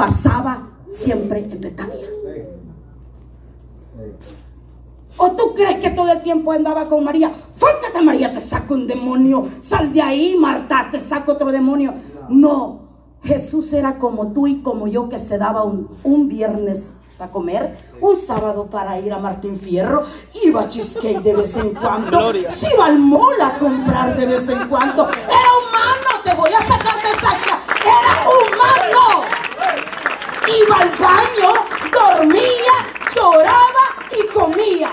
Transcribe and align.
pasaba 0.00 0.66
siempre 0.86 1.40
en 1.40 1.60
Betania. 1.60 2.08
¿O 5.18 5.30
tú 5.32 5.52
crees 5.54 5.76
que 5.76 5.90
todo 5.90 6.10
el 6.10 6.22
tiempo 6.22 6.52
andaba 6.52 6.88
con 6.88 7.04
María? 7.04 7.30
Fócate 7.56 8.00
María, 8.00 8.32
te 8.32 8.40
saco 8.40 8.72
un 8.72 8.86
demonio. 8.86 9.46
Sal 9.60 9.92
de 9.92 10.00
ahí, 10.00 10.36
Marta, 10.38 10.88
te 10.90 10.98
saco 10.98 11.32
otro 11.32 11.52
demonio. 11.52 11.92
No, 12.30 12.80
Jesús 13.22 13.74
era 13.74 13.98
como 13.98 14.32
tú 14.32 14.46
y 14.46 14.62
como 14.62 14.88
yo 14.88 15.10
que 15.10 15.18
se 15.18 15.36
daba 15.36 15.64
un, 15.64 15.90
un 16.02 16.28
viernes 16.28 16.84
para 17.18 17.30
comer, 17.30 17.76
un 18.00 18.16
sábado 18.16 18.70
para 18.70 18.98
ir 18.98 19.12
a 19.12 19.18
Martín 19.18 19.60
Fierro, 19.60 20.04
iba 20.42 20.62
a 20.62 20.68
Cheesecake 20.68 21.20
de 21.20 21.34
vez 21.34 21.54
en 21.56 21.74
cuando, 21.82 22.32
se 22.48 22.72
iba 22.72 22.86
al 22.86 22.98
mall 22.98 23.38
a 23.42 23.58
comprar 23.58 24.16
de 24.16 24.24
vez 24.24 24.48
en 24.48 24.66
cuando. 24.66 25.06
Era 25.10 25.50
humano, 25.60 26.22
te 26.24 26.34
voy 26.34 26.52
a 26.54 26.62
sacar 26.62 27.02
de 27.02 27.10
esa 27.10 27.32
Era 27.84 28.24
humano. 28.24 29.39
Iba 30.58 30.76
al 30.76 30.90
baño, 30.90 31.52
dormía, 31.92 32.74
lloraba 33.14 33.84
y 34.10 34.26
comía. 34.32 34.90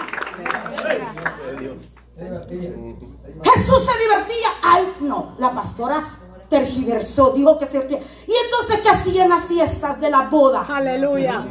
Jesús 3.44 3.86
se 3.86 4.00
divertía. 4.00 4.50
Ay, 4.62 4.94
no, 5.02 5.36
la 5.40 5.54
pastora 5.54 6.04
tergiversó, 6.50 7.32
dijo 7.32 7.58
que 7.58 7.66
se 7.66 7.74
divertía. 7.74 8.00
Y 8.28 8.34
entonces, 8.46 8.80
¿qué 8.82 8.90
hacían 8.90 9.30
las 9.30 9.46
fiestas 9.46 10.00
de 10.00 10.10
la 10.10 10.24
boda? 10.24 10.66
Aleluya. 10.70 11.46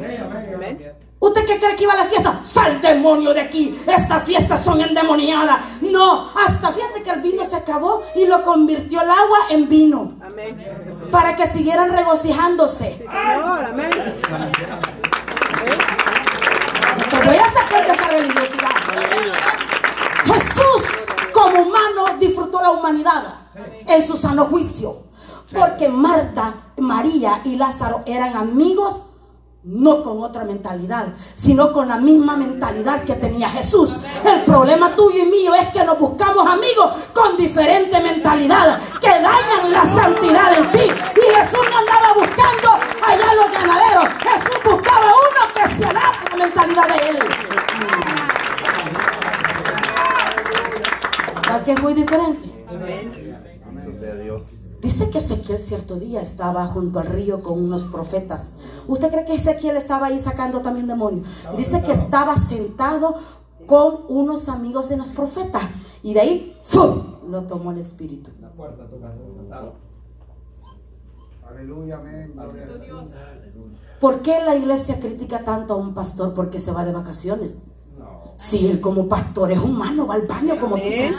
¿Usted 1.19 1.47
qué 1.47 1.59
cree 1.59 1.75
que 1.75 1.85
iba 1.85 1.95
a 1.95 1.97
la 1.97 2.05
fiesta? 2.05 2.41
¡Sal 2.45 2.80
demonio 2.80 3.33
de 3.33 3.41
aquí! 3.41 3.77
Estas 3.87 4.23
fiestas 4.23 4.63
son 4.63 4.80
endemoniadas. 4.80 5.80
No, 5.80 6.30
hasta 6.35 6.71
fíjate 6.71 7.02
que 7.02 7.11
el 7.11 7.23
vino 7.23 7.43
se 7.45 7.57
acabó 7.57 8.02
y 8.15 8.27
lo 8.27 8.43
convirtió 8.45 9.01
el 9.01 9.11
agua 9.11 9.38
en 9.51 9.69
vino. 9.69 10.13
Amén. 10.23 10.57
Para 11.10 11.37
que 11.37 11.46
siguieran 11.46 11.92
regocijándose. 11.92 12.98
Señor, 12.98 13.65
amén. 13.65 13.91
Te 17.10 17.16
voy 17.26 17.37
a 17.37 17.52
sacar 17.52 17.87
de 17.87 17.93
esa 17.93 18.09
religiosidad. 18.09 18.71
Jesús, 20.24 21.07
como 21.32 21.63
humano, 21.63 22.18
disfrutó 22.18 22.60
la 22.60 22.71
humanidad 22.71 23.35
en 23.87 24.07
su 24.07 24.16
sano 24.16 24.46
juicio. 24.46 25.07
Porque 25.52 25.88
Marta, 25.88 26.54
María 26.79 27.41
y 27.45 27.57
Lázaro 27.57 28.02
eran 28.04 28.37
amigos 28.37 29.02
no 29.67 30.01
con 30.03 30.23
otra 30.23 30.45
mentalidad, 30.45 31.09
sino 31.35 31.73
con 31.73 31.89
la 31.89 31.97
misma 31.97 32.37
mentalidad 32.37 33.03
que 33.03 33.15
tenía 33.15 33.49
Jesús. 33.49 33.99
El 34.25 34.45
problema 34.45 34.95
tuyo 34.95 35.25
y 35.25 35.27
mío 35.27 35.55
es 35.55 35.69
que 35.73 35.85
nos 35.85 35.99
buscamos 35.99 36.49
amigos 36.49 36.93
con 37.13 37.37
diferente 37.37 38.01
mentalidad, 38.01 38.79
que 39.01 39.09
dañan 39.09 39.73
la 39.73 39.87
santidad 39.87 40.57
en 40.57 40.71
ti. 40.71 40.85
Y 40.85 41.35
Jesús 41.35 41.67
no 41.71 41.79
andaba 41.79 42.15
buscando 42.15 42.71
allá 43.05 43.35
los 43.35 43.53
ganaderos, 43.53 44.09
Jesús 44.23 44.59
buscaba 44.65 45.07
uno 45.07 45.53
que 45.55 45.77
se 45.77 45.85
adapte 45.85 46.27
a 46.27 46.31
la 46.31 46.45
mentalidad 46.45 46.89
de 46.89 47.09
él. 47.09 47.19
que 51.65 51.73
es 51.73 51.83
muy 51.83 51.95
diferente? 51.95 52.53
Dice 54.80 55.10
que 55.10 55.19
Ezequiel 55.19 55.59
cierto 55.59 55.96
día 55.96 56.21
estaba 56.21 56.66
junto 56.66 56.99
al 56.99 57.07
río 57.07 57.43
con 57.43 57.63
unos 57.63 57.87
profetas. 57.87 58.52
¿Usted 58.87 59.10
cree 59.10 59.24
que 59.24 59.35
Ezequiel 59.35 59.77
estaba 59.77 60.07
ahí 60.07 60.21
sacando 60.21 60.60
también 60.60 60.87
demonios? 60.87 61.27
Dice 61.57 61.82
que 61.82 61.93
estaba 61.93 62.37
sentado 62.37 63.15
con 63.66 64.00
unos 64.09 64.49
amigos 64.49 64.88
de 64.88 64.97
los 64.97 65.09
profetas. 65.09 65.65
Y 66.03 66.15
de 66.15 66.21
ahí 66.21 66.56
¡fum! 66.62 67.03
lo 67.28 67.43
tomó 67.43 67.72
el 67.72 67.78
espíritu. 67.78 68.31
Aleluya, 71.49 72.00
¿Por 74.00 74.21
qué 74.21 74.44
la 74.44 74.56
iglesia 74.56 75.00
critica 75.00 75.43
tanto 75.44 75.75
a 75.75 75.77
un 75.77 75.94
pastor 75.94 76.34
porque 76.34 76.59
se 76.59 76.72
va 76.72 76.84
de 76.84 76.93
vacaciones? 76.93 77.62
Si 78.37 78.69
él 78.69 78.81
como 78.81 79.09
pastor 79.09 79.53
es 79.53 79.59
humano, 79.59 80.06
va 80.06 80.15
al 80.15 80.27
baño 80.27 80.60
como 80.60 80.77
tú 80.77 80.82
se 80.82 81.10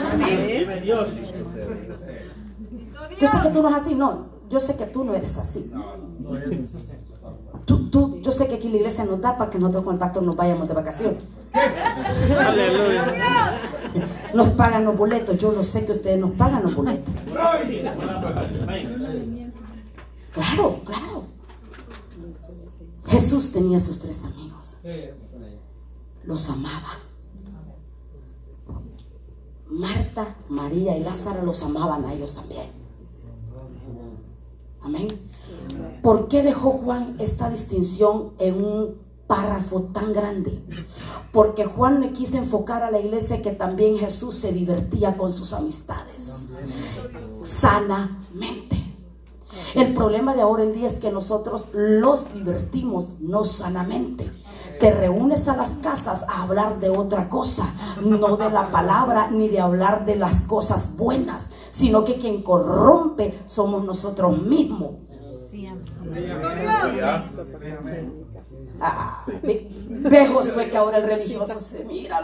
Yo 3.19 3.27
sé 3.27 3.37
que 3.41 3.49
tú 3.49 3.61
no 3.61 3.69
eres 3.69 3.81
así, 3.81 3.95
no. 3.95 4.25
Yo 4.49 4.59
sé 4.59 4.75
que 4.75 4.85
tú 4.85 5.03
no 5.03 5.13
eres 5.13 5.37
así. 5.37 5.71
Tú, 7.65 7.89
tú, 7.89 8.19
yo 8.21 8.31
sé 8.31 8.47
que 8.47 8.55
aquí 8.55 8.69
la 8.69 8.77
iglesia 8.77 9.03
no 9.05 9.17
da 9.17 9.37
para 9.37 9.49
que 9.49 9.59
nosotros 9.59 9.83
con 9.83 9.95
el 9.95 9.99
pastor 9.99 10.23
nos 10.23 10.35
vayamos 10.35 10.67
de 10.67 10.73
vacaciones. 10.73 11.21
Nos 14.33 14.49
pagan 14.49 14.85
los 14.85 14.97
boletos. 14.97 15.37
Yo 15.37 15.51
lo 15.51 15.63
sé 15.63 15.85
que 15.85 15.91
ustedes 15.91 16.19
nos 16.19 16.31
pagan 16.31 16.63
los 16.63 16.75
boletos. 16.75 17.13
Claro, 20.31 20.81
claro. 20.85 21.23
Jesús 23.07 23.51
tenía 23.51 23.79
sus 23.79 23.99
tres 23.99 24.23
amigos. 24.23 24.77
Los 26.23 26.49
amaba. 26.49 26.99
Marta, 29.69 30.35
María 30.47 30.97
y 30.97 31.03
Lázaro 31.03 31.43
los 31.43 31.61
amaban 31.63 32.05
a 32.05 32.13
ellos 32.13 32.35
también. 32.35 32.67
Amén. 34.87 35.19
¿Por 36.01 36.29
qué 36.29 36.43
dejó 36.43 36.71
Juan 36.71 37.17
esta 37.19 37.49
distinción 37.49 38.31
en 38.39 38.63
un 38.63 38.95
párrafo 39.27 39.81
tan 39.81 40.13
grande? 40.13 40.63
Porque 41.33 41.65
Juan 41.65 41.99
le 41.99 42.13
quiso 42.13 42.37
enfocar 42.37 42.83
a 42.83 42.89
la 42.89 43.01
iglesia 43.01 43.41
que 43.41 43.51
también 43.51 43.97
Jesús 43.97 44.35
se 44.35 44.53
divertía 44.53 45.17
con 45.17 45.33
sus 45.33 45.51
amistades. 45.51 46.51
Sanamente. 47.43 48.77
El 49.75 49.93
problema 49.93 50.33
de 50.33 50.43
ahora 50.43 50.63
en 50.63 50.71
día 50.71 50.87
es 50.87 50.93
que 50.93 51.11
nosotros 51.11 51.67
los 51.73 52.33
divertimos 52.33 53.09
no 53.19 53.43
sanamente 53.43 54.31
te 54.79 54.91
reúnes 54.91 55.47
a 55.47 55.55
las 55.55 55.71
casas 55.71 56.23
a 56.27 56.43
hablar 56.43 56.79
de 56.79 56.89
otra 56.89 57.29
cosa, 57.29 57.67
no 58.01 58.37
de 58.37 58.49
la 58.49 58.71
palabra 58.71 59.29
ni 59.31 59.49
de 59.49 59.59
hablar 59.59 60.05
de 60.05 60.15
las 60.15 60.41
cosas 60.41 60.95
buenas, 60.95 61.49
sino 61.77 62.03
que 62.03 62.15
quien 62.15 62.41
corrompe 62.41 63.37
somos 63.45 63.83
nosotros 63.85 64.41
mismos. 64.41 64.95
Ah, 68.79 69.19
ve, 69.43 70.27
Josué 70.27 70.69
que 70.69 70.77
ahora 70.77 70.97
el 70.97 71.03
religioso 71.03 71.59
se 71.59 71.83
mira. 71.83 72.21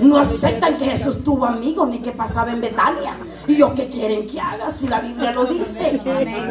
No 0.00 0.18
aceptan 0.18 0.78
que 0.78 0.86
Jesús 0.86 1.22
tuvo 1.22 1.44
amigos 1.44 1.88
ni 1.88 1.98
que 1.98 2.12
pasaba 2.12 2.50
en 2.50 2.62
Betania. 2.62 3.12
¿Y 3.46 3.56
yo 3.56 3.74
qué 3.74 3.88
quieren 3.90 4.26
que 4.26 4.40
haga 4.40 4.70
si 4.70 4.88
la 4.88 5.00
Biblia 5.00 5.32
lo 5.32 5.44
dice? 5.44 6.00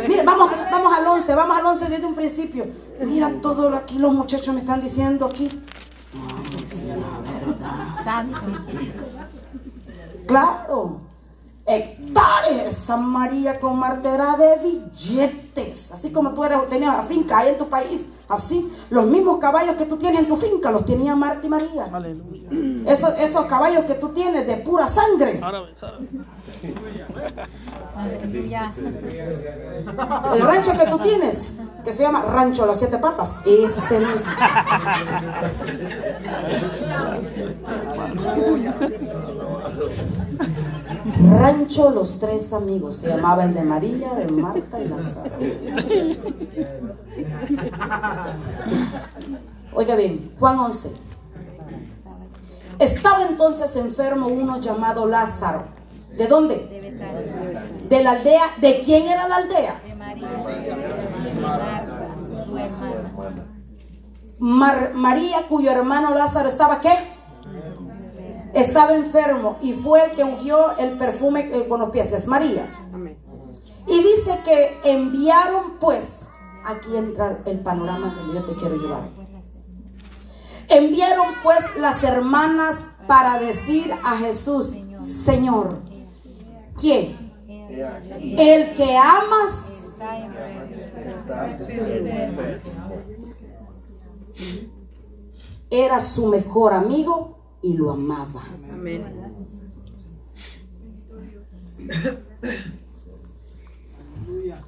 Mire, 0.07 0.24
vamos, 0.24 0.51
vamos 0.72 0.94
al 0.94 1.07
11, 1.07 1.35
vamos 1.35 1.57
al 1.57 1.66
11 1.66 1.89
desde 1.89 2.06
un 2.06 2.16
principio. 2.16 2.66
Mira 3.03 3.31
todo 3.41 3.69
lo 3.69 3.78
aquí 3.78 3.97
los 3.97 4.13
muchachos 4.13 4.53
me 4.53 4.62
están 4.62 4.81
diciendo 4.81 5.25
aquí. 5.25 5.47
Claro 10.28 11.06
hectáreas. 11.68 12.74
San 12.74 13.06
María 13.06 13.60
con 13.60 13.78
martera 13.78 14.36
de 14.38 14.58
billetes. 14.64 15.92
Así 15.92 16.12
como 16.12 16.34
tú 16.34 16.44
eres, 16.44 16.68
tenías 16.70 16.96
la 16.96 17.04
finca 17.04 17.40
ahí 17.40 17.50
en 17.50 17.58
tu 17.58 17.68
país. 17.68 18.06
Así. 18.30 18.72
Los 18.90 19.06
mismos 19.06 19.38
caballos 19.38 19.76
que 19.76 19.86
tú 19.86 19.98
tienes 19.98 20.22
en 20.22 20.28
tu 20.28 20.36
finca 20.36 20.72
los 20.72 20.86
tenía 20.86 21.16
Marta 21.16 21.46
y 21.46 21.50
María. 21.50 21.90
Esos, 22.86 23.14
esos 23.20 23.46
caballos 23.46 23.86
que 23.86 23.96
tú 23.96 24.10
tienes 24.10 24.48
de 24.48 24.58
pura 24.58 24.88
sangre. 24.88 25.40
El 30.34 30.42
rancho 30.42 30.72
que 30.78 30.86
tú 30.86 31.00
tienes, 31.00 31.58
que 31.84 31.92
se 31.92 32.04
llama 32.04 32.22
Rancho 32.22 32.66
Las 32.66 32.80
Siete 32.80 32.98
Patas, 32.98 33.36
ese 33.46 34.00
mismo. 34.00 34.32
Rancho 41.16 41.91
Los 41.91 42.19
Tres 42.19 42.51
Amigos, 42.51 42.97
se 42.97 43.07
llamaba 43.07 43.45
el 43.45 43.53
de 43.53 43.63
María, 43.63 44.13
de 44.13 44.28
Marta 44.28 44.78
y 44.79 44.90
Lázaro. 44.90 45.31
Oiga 49.74 49.95
bien, 49.95 50.33
Juan 50.38 50.59
11. 50.59 50.92
Estaba 52.80 53.24
entonces 53.24 53.75
enfermo 53.77 54.27
uno 54.27 54.59
llamado 54.59 55.06
Lázaro. 55.06 55.63
¿De 56.15 56.27
dónde? 56.27 56.68
De 57.88 58.03
la 58.03 58.12
aldea. 58.12 58.44
¿De 58.60 58.81
quién 58.81 59.07
era 59.07 59.25
la 59.27 59.38
aldea? 59.38 59.80
De 59.88 59.95
María. 59.95 60.27
María, 64.94 65.48
cuyo 65.48 65.71
hermano 65.71 66.13
Lázaro 66.13 66.50
estaba 66.50 66.81
qué? 66.81 67.17
Estaba 68.54 68.96
enfermo 68.96 69.58
y 69.62 69.74
fue 69.74 70.06
el 70.06 70.12
que 70.12 70.24
ungió 70.24 70.78
el 70.78 70.98
perfume 70.98 71.50
con 71.68 71.80
los 71.80 71.90
pies 71.90 72.12
de 72.12 72.28
María. 72.28 72.68
Y 73.88 74.04
dice 74.04 74.40
que 74.44 74.80
enviaron 74.84 75.78
pues, 75.80 76.08
aquí 76.66 76.96
entra 76.96 77.40
el 77.46 77.60
panorama 77.60 78.14
que 78.16 78.34
yo 78.34 78.44
te 78.44 78.54
quiero 78.54 78.76
llevar. 78.76 79.04
Enviaron 80.68 81.28
pues 81.44 81.64
las 81.80 82.04
hermanas 82.04 82.76
para 83.08 83.40
decir 83.40 83.94
a 84.04 84.18
Jesús, 84.18 84.72
Señor, 85.02 85.78
¿quién? 86.76 87.28
El 87.70 88.76
que 88.76 88.98
amas 88.98 89.74
Era 95.70 96.00
su 96.00 96.28
mejor 96.28 96.74
amigo 96.74 97.37
y 97.62 97.74
lo 97.74 97.92
amaba. 97.92 98.44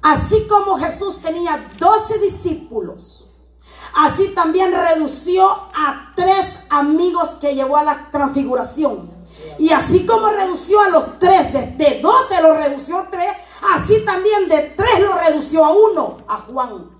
Así 0.02 0.46
como 0.48 0.76
Jesús 0.76 1.20
tenía 1.20 1.62
doce 1.78 2.18
discípulos, 2.18 3.30
así 3.96 4.28
también 4.28 4.72
redució 4.72 5.48
a 5.50 6.12
tres 6.16 6.60
amigos 6.70 7.30
que 7.40 7.54
llevó 7.54 7.76
a 7.76 7.84
la 7.84 8.10
transfiguración. 8.10 9.10
Y 9.58 9.70
así 9.70 10.06
como 10.06 10.30
redució 10.30 10.80
a 10.80 10.88
los 10.88 11.18
tres, 11.18 11.52
de, 11.52 11.66
de 11.72 12.00
doce 12.00 12.40
lo 12.42 12.54
redució 12.54 12.98
a 12.98 13.10
tres, 13.10 13.32
así 13.74 14.04
también 14.04 14.48
de 14.48 14.74
tres 14.76 15.00
lo 15.00 15.18
redució 15.18 15.64
a 15.64 15.74
uno, 15.74 16.18
a 16.26 16.38
Juan. 16.38 16.90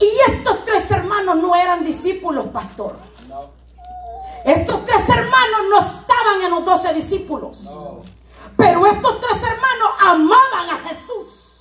Y 0.00 0.32
estos 0.32 0.64
tres 0.64 0.90
hermanos 0.90 1.36
no 1.36 1.54
eran 1.54 1.84
discípulos, 1.84 2.46
pastor. 2.48 2.96
Estos 4.44 4.84
tres 4.86 5.08
hermanos 5.10 5.60
no 5.68 5.78
estaban 5.78 6.42
en 6.42 6.50
los 6.50 6.64
doce 6.64 6.94
discípulos. 6.94 7.70
Pero 8.56 8.86
estos 8.86 9.20
tres 9.20 9.42
hermanos 9.42 9.88
amaban 10.00 10.70
a 10.70 10.88
Jesús. 10.88 11.60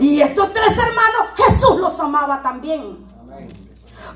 Y 0.00 0.20
estos 0.20 0.52
tres 0.52 0.76
hermanos, 0.76 1.28
Jesús 1.36 1.80
los 1.80 1.98
amaba 1.98 2.42
también. 2.42 2.98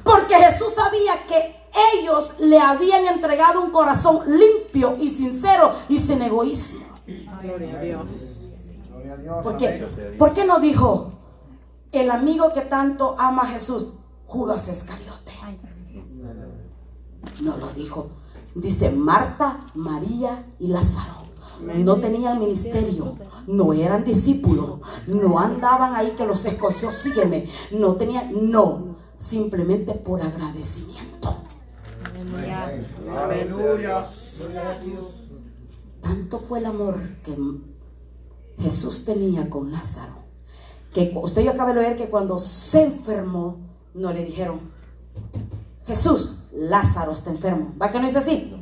Porque 0.05 0.37
Jesús 0.37 0.75
sabía 0.75 1.27
que 1.27 1.57
ellos 1.95 2.35
le 2.41 2.59
habían 2.59 3.07
entregado 3.07 3.63
un 3.63 3.71
corazón 3.71 4.21
limpio 4.27 4.97
y 5.01 5.11
sincero 5.11 5.75
y 5.89 5.99
sin 5.99 6.21
egoísmo. 6.21 6.87
Gloria 7.43 7.79
a 7.79 7.81
Dios. 7.81 8.11
¿Por 9.43 9.57
qué? 9.57 9.87
¿Por 10.19 10.35
qué 10.35 10.45
no 10.45 10.59
dijo 10.59 11.16
el 11.93 12.11
amigo 12.11 12.53
que 12.53 12.63
tanto 12.63 13.15
ama 13.19 13.43
a 13.43 13.47
Jesús, 13.47 13.95
Judas 14.27 14.69
Iscariote? 14.69 15.33
No 17.41 17.57
lo 17.57 17.69
dijo. 17.71 18.09
Dice 18.55 18.91
Marta, 18.91 19.67
María 19.75 20.47
y 20.59 20.69
Lázaro. 20.69 21.27
No 21.61 21.97
tenían 21.97 22.39
ministerio, 22.39 23.17
no 23.47 23.73
eran 23.73 24.05
discípulos, 24.05 24.81
no 25.07 25.39
andaban 25.39 25.95
ahí 25.95 26.11
que 26.11 26.27
los 26.27 26.45
escogió, 26.45 26.93
sígueme. 26.93 27.49
No 27.71 27.95
tenían, 27.95 28.51
no, 28.51 28.97
simplemente 29.17 29.93
por 29.95 30.21
agradecimiento. 30.21 31.35
Tanto 36.01 36.39
fue 36.39 36.59
el 36.59 36.67
amor 36.67 36.99
que 37.23 37.37
Jesús 38.59 39.05
tenía 39.05 39.49
con 39.49 39.73
Lázaro, 39.73 40.26
que 40.97 41.13
usted 41.15 41.43
yo 41.43 41.51
acaba 41.51 41.75
de 41.75 41.83
leer 41.83 41.97
que 41.97 42.09
cuando 42.09 42.39
se 42.39 42.85
enfermó, 42.85 43.59
no 43.93 44.13
le 44.15 44.25
dijeron, 44.25 44.61
Jesús, 45.85 46.49
Lázaro 46.55 47.13
está 47.13 47.31
enfermo. 47.31 47.75
¿Va 47.81 47.91
que 47.91 48.01
no 48.01 48.07
es 48.07 48.17
así? 48.17 48.55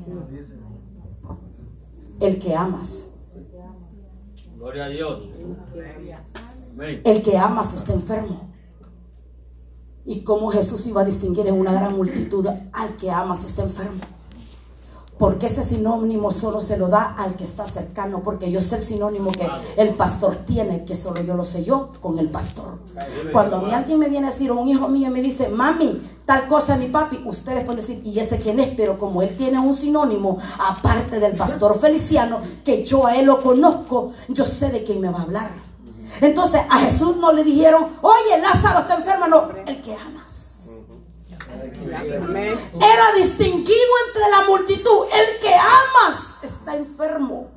El 2.18 2.40
que 2.40 2.56
amas. 2.56 3.06
Gloria 4.56 4.86
a 4.86 4.88
Dios. 4.88 5.28
El 7.04 7.22
que 7.22 7.38
amas 7.38 7.72
está 7.72 7.92
enfermo. 7.92 8.50
Y 10.04 10.24
cómo 10.24 10.48
Jesús 10.48 10.86
iba 10.86 11.02
a 11.02 11.04
distinguir 11.04 11.46
en 11.46 11.54
una 11.54 11.72
gran 11.72 11.96
multitud 11.96 12.46
al 12.72 12.96
que 12.96 13.10
amas 13.10 13.44
está 13.44 13.62
enfermo. 13.62 14.00
Porque 15.18 15.46
ese 15.46 15.62
sinónimo 15.62 16.32
solo 16.32 16.60
se 16.60 16.76
lo 16.76 16.88
da 16.88 17.14
al 17.16 17.36
que 17.36 17.44
está 17.44 17.66
cercano, 17.68 18.20
porque 18.22 18.50
yo 18.50 18.60
sé 18.60 18.76
el 18.76 18.82
sinónimo 18.82 19.30
que 19.30 19.48
el 19.76 19.94
pastor 19.94 20.34
tiene, 20.44 20.84
que 20.84 20.96
solo 20.96 21.22
yo 21.22 21.34
lo 21.34 21.44
sé 21.44 21.64
yo 21.64 21.92
con 22.00 22.18
el 22.18 22.28
pastor. 22.30 22.78
Cuando 23.32 23.56
a 23.56 23.62
mí 23.62 23.72
alguien 23.72 24.00
me 24.00 24.08
viene 24.08 24.26
a 24.26 24.30
decir, 24.30 24.50
un 24.50 24.66
hijo 24.66 24.88
mío 24.88 25.10
me 25.10 25.22
dice, 25.22 25.48
mami, 25.48 26.02
tal 26.26 26.48
cosa 26.48 26.76
mi 26.76 26.86
papi, 26.86 27.20
ustedes 27.24 27.64
pueden 27.64 27.80
decir, 27.80 28.02
¿y 28.04 28.18
ese 28.18 28.40
quién 28.40 28.58
es? 28.58 28.74
Pero 28.76 28.98
como 28.98 29.22
él 29.22 29.36
tiene 29.36 29.60
un 29.60 29.72
sinónimo, 29.74 30.38
aparte 30.58 31.20
del 31.20 31.36
pastor 31.36 31.78
Feliciano, 31.78 32.40
que 32.64 32.84
yo 32.84 33.06
a 33.06 33.14
él 33.16 33.26
lo 33.26 33.40
conozco, 33.40 34.10
yo 34.28 34.44
sé 34.44 34.70
de 34.70 34.82
quién 34.82 35.00
me 35.00 35.10
va 35.10 35.20
a 35.20 35.22
hablar. 35.22 35.50
Entonces 36.20 36.62
a 36.68 36.80
Jesús 36.80 37.16
no 37.16 37.32
le 37.32 37.44
dijeron, 37.44 37.86
oye, 38.02 38.40
Lázaro 38.40 38.80
está 38.80 38.96
enfermo, 38.96 39.28
no, 39.28 39.48
el 39.66 39.80
que 39.80 39.94
ama. 39.94 40.23
Era 41.50 43.12
distinguido 43.16 43.92
entre 44.08 44.30
la 44.30 44.44
multitud. 44.48 45.06
El 45.12 45.40
que 45.40 45.54
amas 45.54 46.36
está 46.42 46.76
enfermo. 46.76 47.50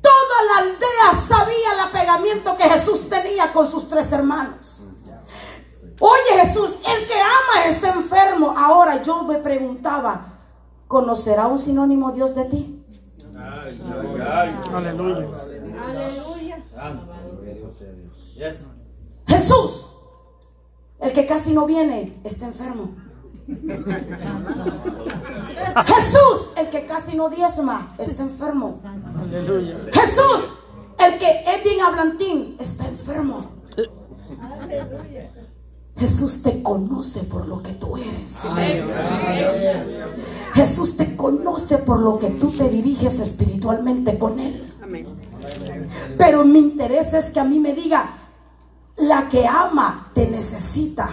Toda 0.00 0.44
la 0.46 0.58
aldea 0.58 1.20
sabía 1.20 1.72
el 1.74 1.80
apegamiento 1.80 2.56
que 2.56 2.64
Jesús 2.64 3.08
tenía 3.08 3.52
con 3.52 3.66
sus 3.66 3.88
tres 3.88 4.10
hermanos. 4.12 4.84
Oye 6.00 6.44
Jesús, 6.44 6.78
el 6.86 7.06
que 7.06 7.14
ama 7.20 7.66
está 7.66 7.90
enfermo. 7.90 8.54
Ahora 8.56 9.02
yo 9.02 9.24
me 9.24 9.38
preguntaba, 9.38 10.26
¿conocerá 10.86 11.48
un 11.48 11.58
sinónimo 11.58 12.12
Dios 12.12 12.34
de 12.34 12.44
ti? 12.44 12.84
Aleluya. 14.72 16.62
Jesús, 19.26 19.97
el 21.00 21.12
que 21.12 21.26
casi 21.26 21.52
no 21.52 21.66
viene 21.66 22.18
está 22.24 22.46
enfermo. 22.46 22.90
Jesús, 25.86 26.50
el 26.56 26.68
que 26.70 26.86
casi 26.86 27.16
no 27.16 27.28
diezma, 27.30 27.94
está 27.98 28.22
enfermo. 28.22 28.80
Jesús, 29.92 30.50
el 30.98 31.18
que 31.18 31.44
es 31.46 31.64
bien 31.64 31.80
hablantín, 31.80 32.56
está 32.58 32.86
enfermo. 32.86 33.40
Jesús 35.96 36.42
te 36.42 36.62
conoce 36.62 37.24
por 37.24 37.48
lo 37.48 37.62
que 37.62 37.72
tú 37.72 37.96
eres. 37.96 38.36
Jesús 40.54 40.96
te 40.96 41.16
conoce 41.16 41.78
por 41.78 42.00
lo 42.00 42.18
que 42.18 42.28
tú 42.30 42.50
te 42.50 42.68
diriges 42.68 43.18
espiritualmente 43.18 44.18
con 44.18 44.38
Él. 44.38 44.72
Pero 46.16 46.44
mi 46.44 46.58
interés 46.58 47.14
es 47.14 47.30
que 47.30 47.40
a 47.40 47.44
mí 47.44 47.58
me 47.58 47.72
diga, 47.72 48.27
la 48.98 49.28
que 49.28 49.46
ama 49.46 50.08
te 50.14 50.26
necesita. 50.26 51.08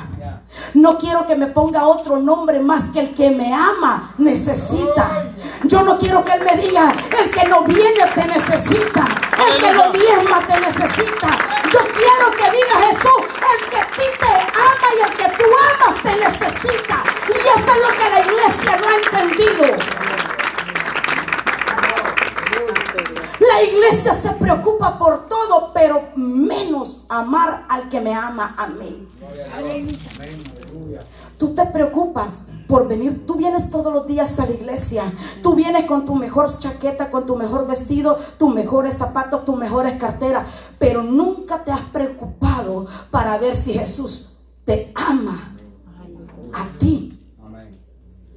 No 0.73 0.97
quiero 0.97 1.25
que 1.27 1.35
me 1.35 1.47
ponga 1.47 1.85
otro 1.85 2.17
nombre 2.17 2.59
más 2.59 2.83
que 2.91 2.99
el 2.99 3.13
que 3.13 3.29
me 3.29 3.53
ama 3.53 4.13
necesita. 4.17 5.33
Yo 5.63 5.83
no 5.83 5.97
quiero 5.97 6.23
que 6.23 6.33
él 6.33 6.43
me 6.43 6.55
diga, 6.61 6.93
el 7.21 7.29
que 7.29 7.47
no 7.47 7.61
viene 7.63 8.05
te 8.13 8.25
necesita. 8.25 9.05
El 9.47 9.61
que 9.61 9.73
no 9.73 9.91
diezma 9.91 10.39
te 10.47 10.59
necesita. 10.59 11.27
Yo 11.71 11.79
quiero 11.79 12.31
que 12.31 12.51
diga 12.51 12.75
Jesús, 12.89 13.25
el 13.51 13.69
que 13.69 13.77
a 13.77 13.85
ti 13.91 14.07
te 14.19 14.33
ama 14.59 14.87
y 14.97 15.01
el 15.01 15.13
que 15.17 15.37
tú 15.37 15.45
amas 15.73 16.01
te 16.01 16.15
necesita. 16.15 17.03
Y 17.27 17.59
esto 17.59 17.71
es 17.73 17.81
lo 17.81 17.97
que 17.97 18.09
la 18.09 18.19
iglesia 18.21 18.77
no 18.81 18.87
ha 18.87 18.95
entendido. 18.95 20.14
La 23.39 23.63
iglesia 23.63 24.13
se 24.13 24.29
preocupa 24.31 24.97
por 24.97 25.27
todo, 25.27 25.71
pero 25.73 26.09
menos 26.15 27.05
amar 27.09 27.65
al 27.69 27.89
que 27.89 28.01
me 28.01 28.13
ama 28.13 28.55
a 28.57 28.67
mí. 28.67 29.07
Tú 31.37 31.53
te 31.53 31.65
preocupas 31.65 32.43
por 32.67 32.87
venir, 32.87 33.25
tú 33.25 33.35
vienes 33.35 33.69
todos 33.69 33.93
los 33.93 34.07
días 34.07 34.39
a 34.39 34.45
la 34.45 34.53
iglesia, 34.53 35.03
tú 35.43 35.53
vienes 35.53 35.85
con 35.85 36.05
tu 36.05 36.15
mejor 36.15 36.49
chaqueta, 36.57 37.11
con 37.11 37.25
tu 37.25 37.35
mejor 37.35 37.67
vestido, 37.67 38.17
tus 38.37 38.53
mejores 38.53 38.97
zapatos, 38.97 39.45
tus 39.45 39.57
mejores 39.57 39.95
carteras, 39.95 40.47
pero 40.79 41.03
nunca 41.03 41.63
te 41.63 41.71
has 41.71 41.81
preocupado 41.81 42.87
para 43.11 43.37
ver 43.37 43.55
si 43.55 43.73
Jesús 43.73 44.37
te 44.63 44.91
ama 44.95 45.55
a 46.53 46.65
ti 46.79 47.19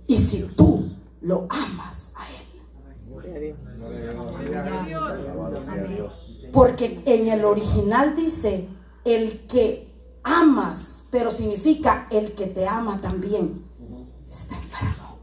y 0.07 0.19
si 0.19 0.43
tú 0.57 0.91
lo 1.21 1.47
amas. 1.49 2.08
Porque 6.53 7.03
en 7.05 7.29
el 7.29 7.45
original 7.45 8.15
dice 8.17 8.69
el 9.05 9.47
que 9.47 9.89
amas, 10.23 11.07
pero 11.11 11.31
significa 11.31 12.07
el 12.11 12.33
que 12.33 12.47
te 12.47 12.67
ama 12.67 13.01
también 13.01 13.65
está 14.31 14.57
enfermo. 14.57 15.19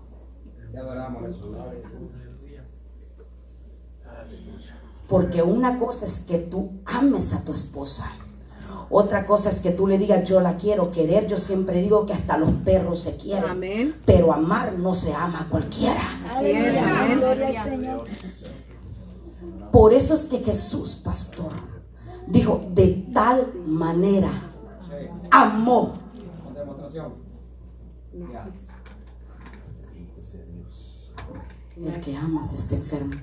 Porque 5.07 5.41
una 5.43 5.77
cosa 5.77 6.05
es 6.05 6.19
que 6.21 6.37
tú 6.39 6.81
ames 6.85 7.33
a 7.33 7.43
tu 7.43 7.53
esposa. 7.53 8.11
Otra 8.89 9.25
cosa 9.25 9.49
es 9.49 9.59
que 9.59 9.71
tú 9.71 9.87
le 9.87 9.97
digas 9.97 10.27
yo 10.27 10.41
la 10.41 10.57
quiero 10.57 10.91
querer. 10.91 11.27
Yo 11.27 11.37
siempre 11.37 11.81
digo 11.81 12.05
que 12.05 12.13
hasta 12.13 12.37
los 12.37 12.51
perros 12.51 13.01
se 13.01 13.17
quieren. 13.17 13.95
Pero 14.05 14.33
amar 14.33 14.73
no 14.73 14.93
se 14.93 15.13
ama 15.13 15.41
a 15.41 15.49
cualquiera. 15.49 16.01
Por 19.75 19.91
eso 19.91 20.13
es 20.13 20.23
que 20.23 20.37
Jesús, 20.37 20.95
pastor, 20.95 21.51
dijo, 22.27 22.63
de 22.69 23.09
tal 23.13 23.53
manera 23.65 24.31
amó. 25.29 25.95
El 31.75 31.99
que 31.99 32.15
amas 32.15 32.53
está 32.53 32.75
enfermo. 32.75 33.15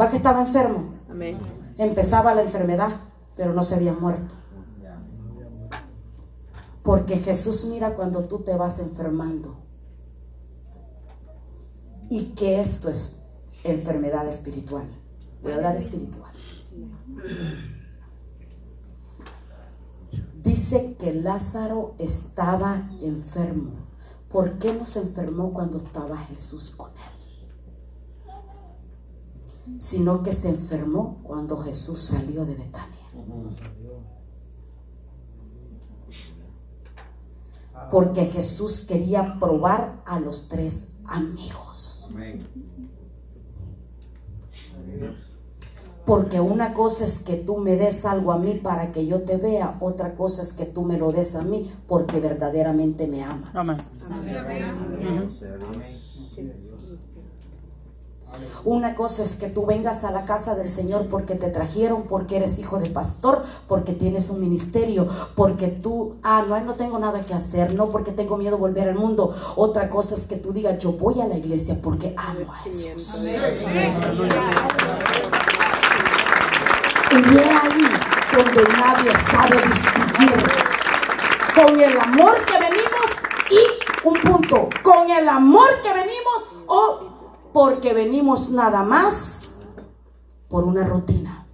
¿Va 0.00 0.08
que 0.08 0.18
estaba 0.18 0.40
enfermo? 0.40 0.94
Amén. 1.10 1.38
Empezaba 1.76 2.36
la 2.36 2.42
enfermedad, 2.42 3.00
pero 3.34 3.52
no 3.52 3.64
se 3.64 3.74
había 3.74 3.92
muerto. 3.92 4.36
Porque 6.84 7.16
Jesús 7.16 7.64
mira 7.64 7.96
cuando 7.96 8.28
tú 8.28 8.44
te 8.44 8.54
vas 8.54 8.78
enfermando. 8.78 9.56
Y 12.08 12.26
que 12.36 12.60
esto 12.60 12.88
es 12.88 13.24
enfermedad 13.64 14.28
espiritual. 14.28 14.99
Voy 15.42 15.52
a 15.52 15.56
hablar 15.56 15.76
espiritual. 15.76 16.32
Dice 20.42 20.96
que 20.98 21.12
Lázaro 21.12 21.94
estaba 21.98 22.90
enfermo. 23.02 23.72
¿Por 24.28 24.58
qué 24.58 24.72
no 24.72 24.86
se 24.86 25.00
enfermó 25.00 25.52
cuando 25.52 25.78
estaba 25.78 26.16
Jesús 26.16 26.70
con 26.70 26.90
él? 26.90 26.96
Sino 29.78 30.22
que 30.22 30.32
se 30.32 30.48
enfermó 30.48 31.20
cuando 31.22 31.56
Jesús 31.56 32.00
salió 32.00 32.44
de 32.44 32.54
Betania. 32.54 32.96
Porque 37.90 38.26
Jesús 38.26 38.82
quería 38.82 39.38
probar 39.38 40.02
a 40.06 40.20
los 40.20 40.48
tres 40.48 40.88
amigos. 41.04 42.14
Porque 46.10 46.40
una 46.40 46.72
cosa 46.72 47.04
es 47.04 47.20
que 47.20 47.36
tú 47.36 47.58
me 47.58 47.76
des 47.76 48.04
algo 48.04 48.32
a 48.32 48.36
mí 48.36 48.54
para 48.54 48.90
que 48.90 49.06
yo 49.06 49.22
te 49.22 49.36
vea, 49.36 49.76
otra 49.78 50.14
cosa 50.14 50.42
es 50.42 50.52
que 50.52 50.64
tú 50.64 50.82
me 50.82 50.98
lo 50.98 51.12
des 51.12 51.36
a 51.36 51.42
mí 51.42 51.72
porque 51.86 52.18
verdaderamente 52.18 53.06
me 53.06 53.22
amas. 53.22 53.50
Amén. 53.54 53.76
Una 58.64 58.96
cosa 58.96 59.22
es 59.22 59.36
que 59.36 59.48
tú 59.48 59.66
vengas 59.66 60.02
a 60.02 60.10
la 60.10 60.24
casa 60.24 60.56
del 60.56 60.66
Señor 60.66 61.06
porque 61.08 61.36
te 61.36 61.48
trajeron, 61.48 62.02
porque 62.08 62.38
eres 62.38 62.58
hijo 62.58 62.80
de 62.80 62.90
pastor, 62.90 63.44
porque 63.68 63.92
tienes 63.92 64.30
un 64.30 64.40
ministerio, 64.40 65.06
porque 65.36 65.68
tú, 65.68 66.16
ah, 66.24 66.44
no, 66.48 66.60
no 66.60 66.74
tengo 66.74 66.98
nada 66.98 67.24
que 67.24 67.34
hacer, 67.34 67.74
no 67.74 67.88
porque 67.90 68.10
tengo 68.10 68.36
miedo 68.36 68.56
de 68.56 68.60
volver 68.60 68.88
al 68.88 68.96
mundo. 68.96 69.32
Otra 69.54 69.88
cosa 69.88 70.16
es 70.16 70.22
que 70.22 70.34
tú 70.34 70.52
digas, 70.52 70.76
yo 70.80 70.92
voy 70.92 71.20
a 71.20 71.28
la 71.28 71.38
iglesia 71.38 71.78
porque 71.80 72.14
amo 72.16 72.52
a 72.52 72.56
Jesús. 72.56 73.28
Y 77.10 77.36
es 77.36 77.46
ahí 77.46 77.86
donde 78.36 78.62
nadie 78.78 79.12
sabe 79.14 79.56
distinguir 79.66 80.44
con 81.54 81.80
el 81.80 81.98
amor 81.98 82.44
que 82.44 82.58
venimos 82.58 83.10
y 83.50 84.06
un 84.06 84.14
punto, 84.14 84.68
con 84.82 85.10
el 85.10 85.28
amor 85.28 85.68
que 85.82 85.92
venimos 85.92 86.44
o 86.66 87.10
porque 87.52 87.92
venimos 87.94 88.50
nada 88.50 88.82
más 88.84 89.56
por 90.48 90.64
una 90.64 90.84
rutina. 90.84 91.46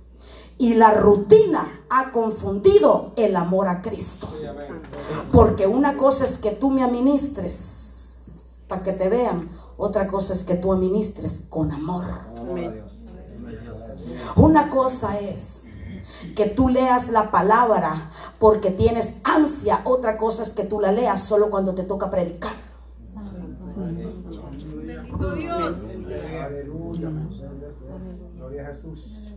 Y 0.59 0.75
la 0.75 0.93
rutina 0.95 1.85
ha 1.89 2.13
confundido 2.13 3.13
el 3.17 3.37
amor 3.37 3.69
a 3.69 3.83
Cristo. 3.83 4.29
Porque 5.33 5.67
una 5.67 5.97
cosa 5.97 6.25
es 6.25 6.39
que 6.39 6.51
tú 6.51 6.71
me 6.71 6.83
administres 6.83 7.77
para 8.69 8.83
que 8.83 8.93
te 8.93 9.09
vean, 9.09 9.49
otra 9.77 10.07
cosa 10.07 10.33
es 10.33 10.45
que 10.45 10.55
tú 10.55 10.73
administres 10.73 11.45
con 11.49 11.71
amor. 11.73 12.05
Una 14.37 14.69
cosa 14.71 15.19
es 15.19 15.65
que 16.35 16.47
tú 16.47 16.69
leas 16.69 17.09
la 17.09 17.31
palabra 17.31 18.11
porque 18.39 18.71
tienes 18.71 19.17
ansia, 19.25 19.81
otra 19.85 20.17
cosa 20.17 20.43
es 20.43 20.51
que 20.51 20.65
tú 20.65 20.81
la 20.81 20.93
leas 20.93 21.21
solo 21.23 21.51
cuando 21.51 21.75
te 21.75 21.83
toca 21.85 22.11
predicar. 22.11 22.53
Aleluya. 26.45 27.11
Gloria 28.37 28.63
a 28.63 28.67
Jesús. 28.75 29.33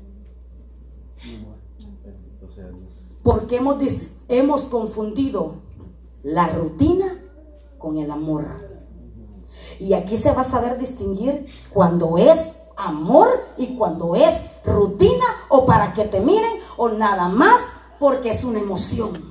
Porque 3.23 3.57
hemos, 3.57 3.79
dis- 3.79 4.09
hemos 4.27 4.63
confundido 4.63 5.55
la 6.23 6.47
rutina 6.47 7.05
con 7.77 7.97
el 7.97 8.11
amor. 8.11 8.45
Y 9.79 9.93
aquí 9.93 10.17
se 10.17 10.31
va 10.31 10.41
a 10.41 10.45
saber 10.45 10.77
distinguir 10.77 11.45
cuando 11.71 12.17
es 12.17 12.39
amor 12.77 13.27
y 13.57 13.77
cuando 13.77 14.15
es 14.15 14.33
rutina 14.65 15.25
o 15.49 15.65
para 15.65 15.93
que 15.93 16.05
te 16.05 16.19
miren 16.19 16.53
o 16.77 16.89
nada 16.89 17.27
más 17.27 17.61
porque 17.99 18.29
es 18.29 18.43
una 18.43 18.59
emoción. 18.59 19.29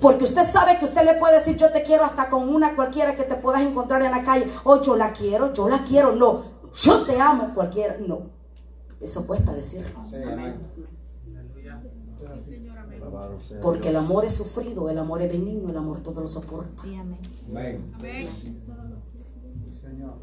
Porque 0.00 0.24
usted 0.24 0.42
sabe 0.44 0.78
que 0.78 0.84
usted 0.84 1.04
le 1.04 1.14
puede 1.14 1.38
decir 1.38 1.56
yo 1.56 1.72
te 1.72 1.82
quiero 1.82 2.04
hasta 2.04 2.28
con 2.28 2.48
una 2.54 2.74
cualquiera 2.76 3.14
que 3.14 3.24
te 3.24 3.36
puedas 3.36 3.62
encontrar 3.62 4.02
en 4.02 4.10
la 4.10 4.22
calle. 4.22 4.46
O 4.64 4.82
yo 4.82 4.96
la 4.96 5.12
quiero, 5.12 5.52
yo 5.52 5.68
la 5.68 5.82
quiero. 5.84 6.12
No, 6.12 6.42
yo 6.74 7.02
te 7.04 7.20
amo 7.20 7.52
cualquiera. 7.54 7.96
No, 8.06 8.30
eso 9.00 9.26
cuesta 9.26 9.52
decirlo. 9.52 9.88
Porque 13.62 13.88
el 13.88 13.96
amor 13.96 14.24
es 14.24 14.34
sufrido, 14.34 14.90
el 14.90 14.98
amor 14.98 15.22
es 15.22 15.30
benigno, 15.30 15.70
el 15.70 15.76
amor 15.76 16.00
todo 16.00 16.20
lo 16.20 16.26
soporta. 16.26 16.82
Señor. 19.70 20.14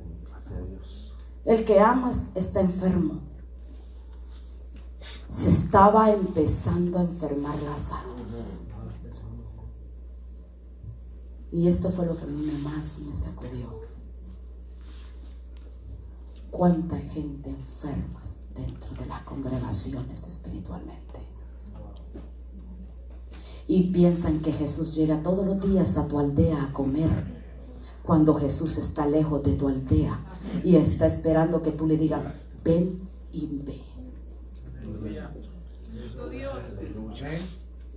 El 1.45 1.65
que 1.65 1.79
amas 1.79 2.23
está 2.35 2.59
enfermo. 2.59 3.32
Se 5.33 5.49
estaba 5.49 6.11
empezando 6.11 6.99
a 6.99 7.01
enfermar 7.01 7.59
Lázaro. 7.63 8.13
Y 11.51 11.67
esto 11.67 11.89
fue 11.89 12.05
lo 12.05 12.15
que 12.15 12.21
a 12.21 12.27
mí 12.27 12.51
más 12.63 12.99
me 12.99 13.11
sacudió. 13.15 13.81
Cuánta 16.51 16.99
gente 16.99 17.49
enferma 17.49 18.21
dentro 18.53 18.93
de 18.93 19.07
las 19.07 19.23
congregaciones 19.23 20.27
espiritualmente. 20.27 21.19
Y 23.67 23.91
piensan 23.91 24.39
que 24.39 24.51
Jesús 24.51 24.93
llega 24.93 25.23
todos 25.23 25.43
los 25.47 25.59
días 25.67 25.97
a 25.97 26.07
tu 26.07 26.19
aldea 26.19 26.65
a 26.65 26.71
comer 26.71 27.09
cuando 28.03 28.35
Jesús 28.35 28.77
está 28.77 29.07
lejos 29.07 29.41
de 29.41 29.53
tu 29.53 29.67
aldea 29.67 30.19
y 30.63 30.75
está 30.75 31.07
esperando 31.07 31.63
que 31.63 31.71
tú 31.71 31.87
le 31.87 31.97
digas, 31.97 32.23
ven 32.63 33.09
y 33.31 33.47
ve. 33.65 33.92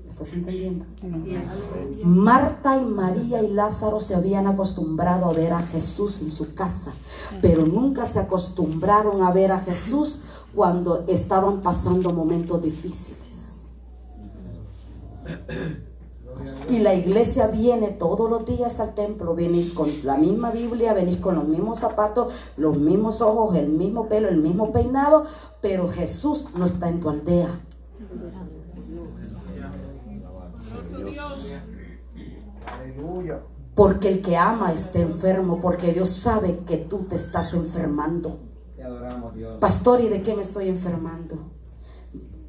¿Estás 0.09 0.33
entendiendo? 0.33 0.87
Marta 2.05 2.77
y 2.77 2.85
María 2.85 3.43
y 3.43 3.49
Lázaro 3.53 4.01
se 4.01 4.15
habían 4.15 4.47
acostumbrado 4.47 5.27
a 5.27 5.33
ver 5.33 5.53
a 5.53 5.61
Jesús 5.61 6.21
en 6.23 6.31
su 6.31 6.55
casa, 6.55 6.93
pero 7.43 7.67
nunca 7.67 8.07
se 8.07 8.21
acostumbraron 8.21 9.23
a 9.23 9.33
ver 9.33 9.53
a 9.53 9.59
Jesús 9.59 10.23
cuando 10.55 11.05
estaban 11.09 11.61
pasando 11.61 12.13
momentos 12.13 12.63
difíciles. 12.63 13.59
Y 16.69 16.81
la 16.81 16.95
iglesia 16.95 17.47
viene 17.47 17.89
todos 17.89 18.29
los 18.29 18.45
días 18.45 18.81
al 18.81 18.95
templo, 18.95 19.35
venís 19.35 19.73
con 19.73 19.91
la 20.03 20.17
misma 20.17 20.51
Biblia, 20.51 20.93
venís 20.95 21.19
con 21.19 21.37
los 21.37 21.45
mismos 21.45 21.79
zapatos, 21.79 22.33
los 22.57 22.77
mismos 22.77 23.23
ojos, 23.23 23.55
el 23.55 23.69
mismo 23.69 24.09
pelo, 24.09 24.29
el 24.29 24.39
mismo 24.39 24.73
peinado, 24.73 25.25
pero 25.61 25.89
Jesús 25.89 26.49
no 26.57 26.65
está 26.65 26.89
en 26.89 27.01
tu 27.01 27.09
aldea. 27.09 27.61
Porque 33.75 34.09
el 34.09 34.23
que 34.23 34.37
ama 34.37 34.73
está 34.73 34.99
enfermo, 34.99 35.61
porque 35.61 35.93
Dios 35.93 36.09
sabe 36.11 36.59
que 36.67 36.79
tú 36.79 37.05
te 37.05 37.17
estás 37.17 37.55
enfermando. 37.55 38.39
Pastor, 39.61 40.01
¿y 40.01 40.09
de 40.09 40.23
qué 40.23 40.35
me 40.35 40.43
estoy 40.43 40.69
enfermando? 40.69 41.56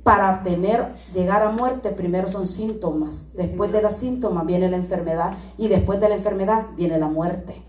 Para 0.07 0.41
tener, 0.41 0.95
llegar 1.13 1.43
a 1.43 1.49
muerte, 1.49 1.91
primero 1.91 2.29
son 2.29 2.47
síntomas. 2.47 3.33
Después 3.33 3.73
de 3.73 3.81
los 3.81 3.93
síntomas 3.93 4.45
viene 4.45 4.69
la 4.69 4.77
enfermedad 4.77 5.33
y 5.57 5.67
después 5.67 5.99
de 5.99 6.07
la 6.07 6.15
enfermedad 6.15 6.67
viene 6.77 6.97
la 6.97 7.09
muerte. 7.09 7.61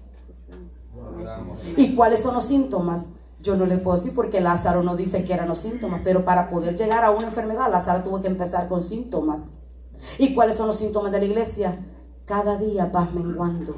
¿Y 1.76 1.96
cuáles 1.96 2.22
son 2.22 2.36
los 2.36 2.44
síntomas? 2.44 3.06
Yo 3.40 3.56
no 3.56 3.66
le 3.66 3.78
puedo 3.78 3.96
decir 3.96 4.14
porque 4.14 4.40
Lázaro 4.40 4.84
no 4.84 4.94
dice 4.94 5.24
que 5.24 5.34
eran 5.34 5.48
los 5.48 5.58
síntomas, 5.58 6.02
pero 6.04 6.24
para 6.24 6.48
poder 6.48 6.76
llegar 6.76 7.02
a 7.02 7.10
una 7.10 7.26
enfermedad, 7.26 7.72
Lázaro 7.72 8.04
tuvo 8.04 8.20
que 8.20 8.28
empezar 8.28 8.68
con 8.68 8.84
síntomas. 8.84 9.54
¿Y 10.16 10.32
cuáles 10.32 10.54
son 10.54 10.68
los 10.68 10.76
síntomas 10.76 11.10
de 11.10 11.18
la 11.18 11.24
iglesia? 11.24 11.76
Cada 12.24 12.56
día 12.56 12.86
vas 12.86 13.12
menguando. 13.12 13.74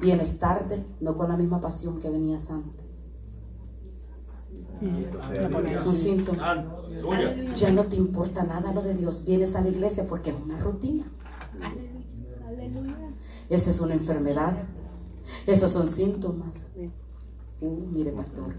Vienes 0.00 0.38
tarde, 0.38 0.82
no 0.98 1.14
con 1.14 1.28
la 1.28 1.36
misma 1.36 1.60
pasión 1.60 2.00
que 2.00 2.08
venías 2.08 2.48
antes. 2.48 2.93
Un 5.86 5.94
síntoma. 5.94 6.64
Ya 7.54 7.70
no 7.72 7.84
te 7.84 7.96
importa 7.96 8.42
nada 8.44 8.72
lo 8.72 8.82
de 8.82 8.94
Dios. 8.94 9.24
Vienes 9.26 9.54
a 9.54 9.60
la 9.60 9.68
iglesia 9.68 10.06
porque 10.06 10.30
es 10.30 10.36
una 10.36 10.58
rutina. 10.58 11.04
Esa 13.48 13.70
es 13.70 13.80
una 13.80 13.94
enfermedad. 13.94 14.54
Esos 15.46 15.70
son 15.70 15.88
síntomas. 15.88 16.68
Uh, 17.60 17.70
mire, 17.92 18.10
pastor. 18.12 18.52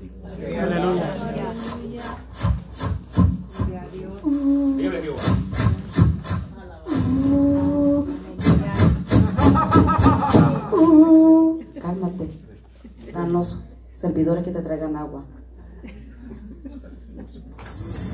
Uh, 10.72 11.60
cálmate. 11.80 12.30
Danos. 13.14 13.48
Se- 13.96 14.02
servidores 14.02 14.44
que 14.44 14.52
te 14.52 14.62
traigan 14.62 14.96
agua. 14.96 15.24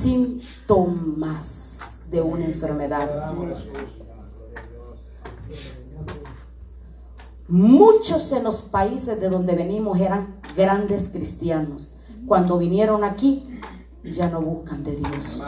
Síntomas 0.01 1.99
de 2.09 2.21
una 2.21 2.45
enfermedad. 2.45 3.35
Muchos 7.47 8.31
en 8.31 8.43
los 8.43 8.63
países 8.63 9.19
de 9.19 9.29
donde 9.29 9.53
venimos 9.53 9.99
eran 9.99 10.39
grandes 10.55 11.09
cristianos. 11.09 11.93
Cuando 12.25 12.57
vinieron 12.57 13.03
aquí, 13.03 13.59
ya 14.03 14.27
no 14.27 14.41
buscan 14.41 14.83
de 14.83 14.95
Dios. 14.95 15.43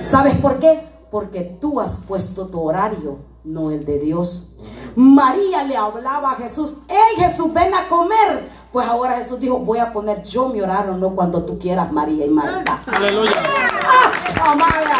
¿Sabes 0.00 0.34
por 0.38 0.58
qué? 0.58 0.82
Porque 1.12 1.42
tú 1.60 1.78
has 1.78 2.00
puesto 2.00 2.48
tu 2.48 2.60
horario, 2.60 3.18
no 3.48 3.70
el 3.70 3.84
de 3.84 3.98
Dios. 3.98 4.50
María 4.94 5.62
le 5.62 5.76
hablaba 5.76 6.32
a 6.32 6.34
Jesús, 6.34 6.74
hey 6.88 7.16
Jesús, 7.16 7.52
ven 7.52 7.74
a 7.74 7.88
comer. 7.88 8.48
Pues 8.70 8.86
ahora 8.86 9.16
Jesús 9.16 9.40
dijo, 9.40 9.58
voy 9.58 9.78
a 9.78 9.92
poner 9.92 10.22
yo 10.22 10.48
mi 10.48 10.60
horario, 10.60 10.94
no 10.94 11.10
cuando 11.14 11.42
tú 11.44 11.58
quieras, 11.58 11.90
María 11.90 12.26
y 12.26 12.30
Marta. 12.30 12.80
Aleluya. 12.86 13.42
¡Ah, 13.84 14.12
amada! 14.50 14.98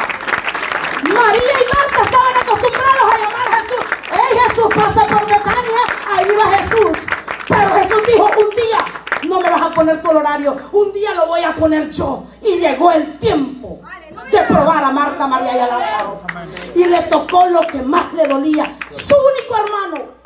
María 1.02 1.42
y 1.42 1.76
Marta 1.76 2.04
estaban 2.04 2.36
acostumbrados 2.36 3.12
a 3.12 3.18
llamar 3.18 3.48
a 3.48 3.56
Jesús. 3.56 3.84
¡Hey 4.10 4.38
Jesús, 4.46 4.66
pasa 4.74 5.06
por 5.06 5.26
Betania! 5.26 5.82
Ahí 6.10 6.36
va 6.36 6.56
Jesús. 6.56 6.98
Pero 7.48 7.70
Jesús 7.74 8.02
dijo, 8.06 8.24
un 8.24 8.56
día 8.56 9.28
no 9.28 9.40
me 9.40 9.50
vas 9.50 9.62
a 9.62 9.74
poner 9.74 10.00
tu 10.00 10.10
horario, 10.10 10.56
un 10.72 10.92
día 10.92 11.14
lo 11.14 11.26
voy 11.26 11.42
a 11.42 11.54
poner 11.54 11.90
yo. 11.90 12.24
Y 12.42 12.58
llegó 12.58 12.92
el 12.92 13.18
tiempo 13.18 13.80
de 14.30 14.42
probar 14.42 14.84
a 14.84 14.90
Marta, 14.90 15.26
María 15.26 15.56
y 15.56 15.58
a 15.60 15.66
Lázaro. 15.66 16.20
Y 16.74 16.84
le 16.84 17.02
tocó 17.02 17.46
lo 17.46 17.60
que 17.66 17.82
más 17.82 18.12
le 18.12 18.26
dolía, 18.26 18.76
su 18.90 19.14
único 19.14 19.56
hermano. 19.56 20.18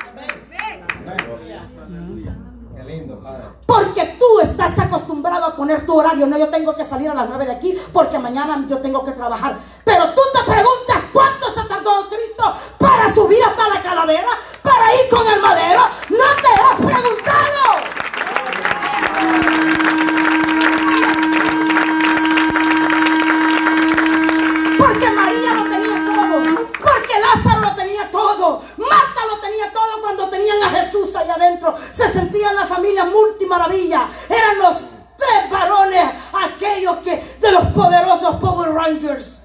Porque 3.65 4.17
tú 4.19 4.39
estás 4.41 4.77
acostumbrado 4.77 5.45
a 5.45 5.55
poner 5.55 5.85
tu 5.85 5.97
horario. 5.97 6.27
No, 6.27 6.37
yo 6.37 6.49
tengo 6.49 6.75
que 6.75 6.85
salir 6.85 7.09
a 7.09 7.13
las 7.13 7.27
9 7.27 7.45
de 7.45 7.51
aquí 7.53 7.77
porque 7.91 8.19
mañana 8.19 8.65
yo 8.67 8.79
tengo 8.79 9.03
que 9.03 9.13
trabajar. 9.13 9.57
Pero 9.83 10.13
tú 10.13 10.21
te 10.31 10.43
preguntas 10.43 10.97
cuánto 11.11 11.49
se 11.49 11.63
tardó 11.67 12.07
Cristo 12.07 12.53
para 12.77 13.11
subir 13.13 13.43
hasta 13.43 13.67
la 13.67 13.81
calavera, 13.81 14.29
para 14.61 14.93
ir 14.93 15.09
con 15.09 15.25
el 15.27 15.41
madero. 15.41 15.87
No 16.09 16.17
te 16.41 16.49
has 16.61 16.75
preguntado. 16.75 17.73
Cuando 30.15 30.29
tenían 30.29 30.61
a 30.63 30.69
Jesús 30.69 31.15
allá 31.15 31.35
adentro. 31.35 31.75
Se 31.91 32.07
sentían 32.07 32.55
la 32.55 32.65
familia 32.65 33.05
multimaravilla. 33.05 34.09
Eran 34.29 34.59
los 34.59 34.87
tres 35.17 35.51
varones, 35.51 36.03
aquellos 36.33 36.97
que 36.97 37.23
de 37.39 37.51
los 37.51 37.65
poderosos 37.67 38.35
Power 38.37 38.71
Rangers. 38.71 39.41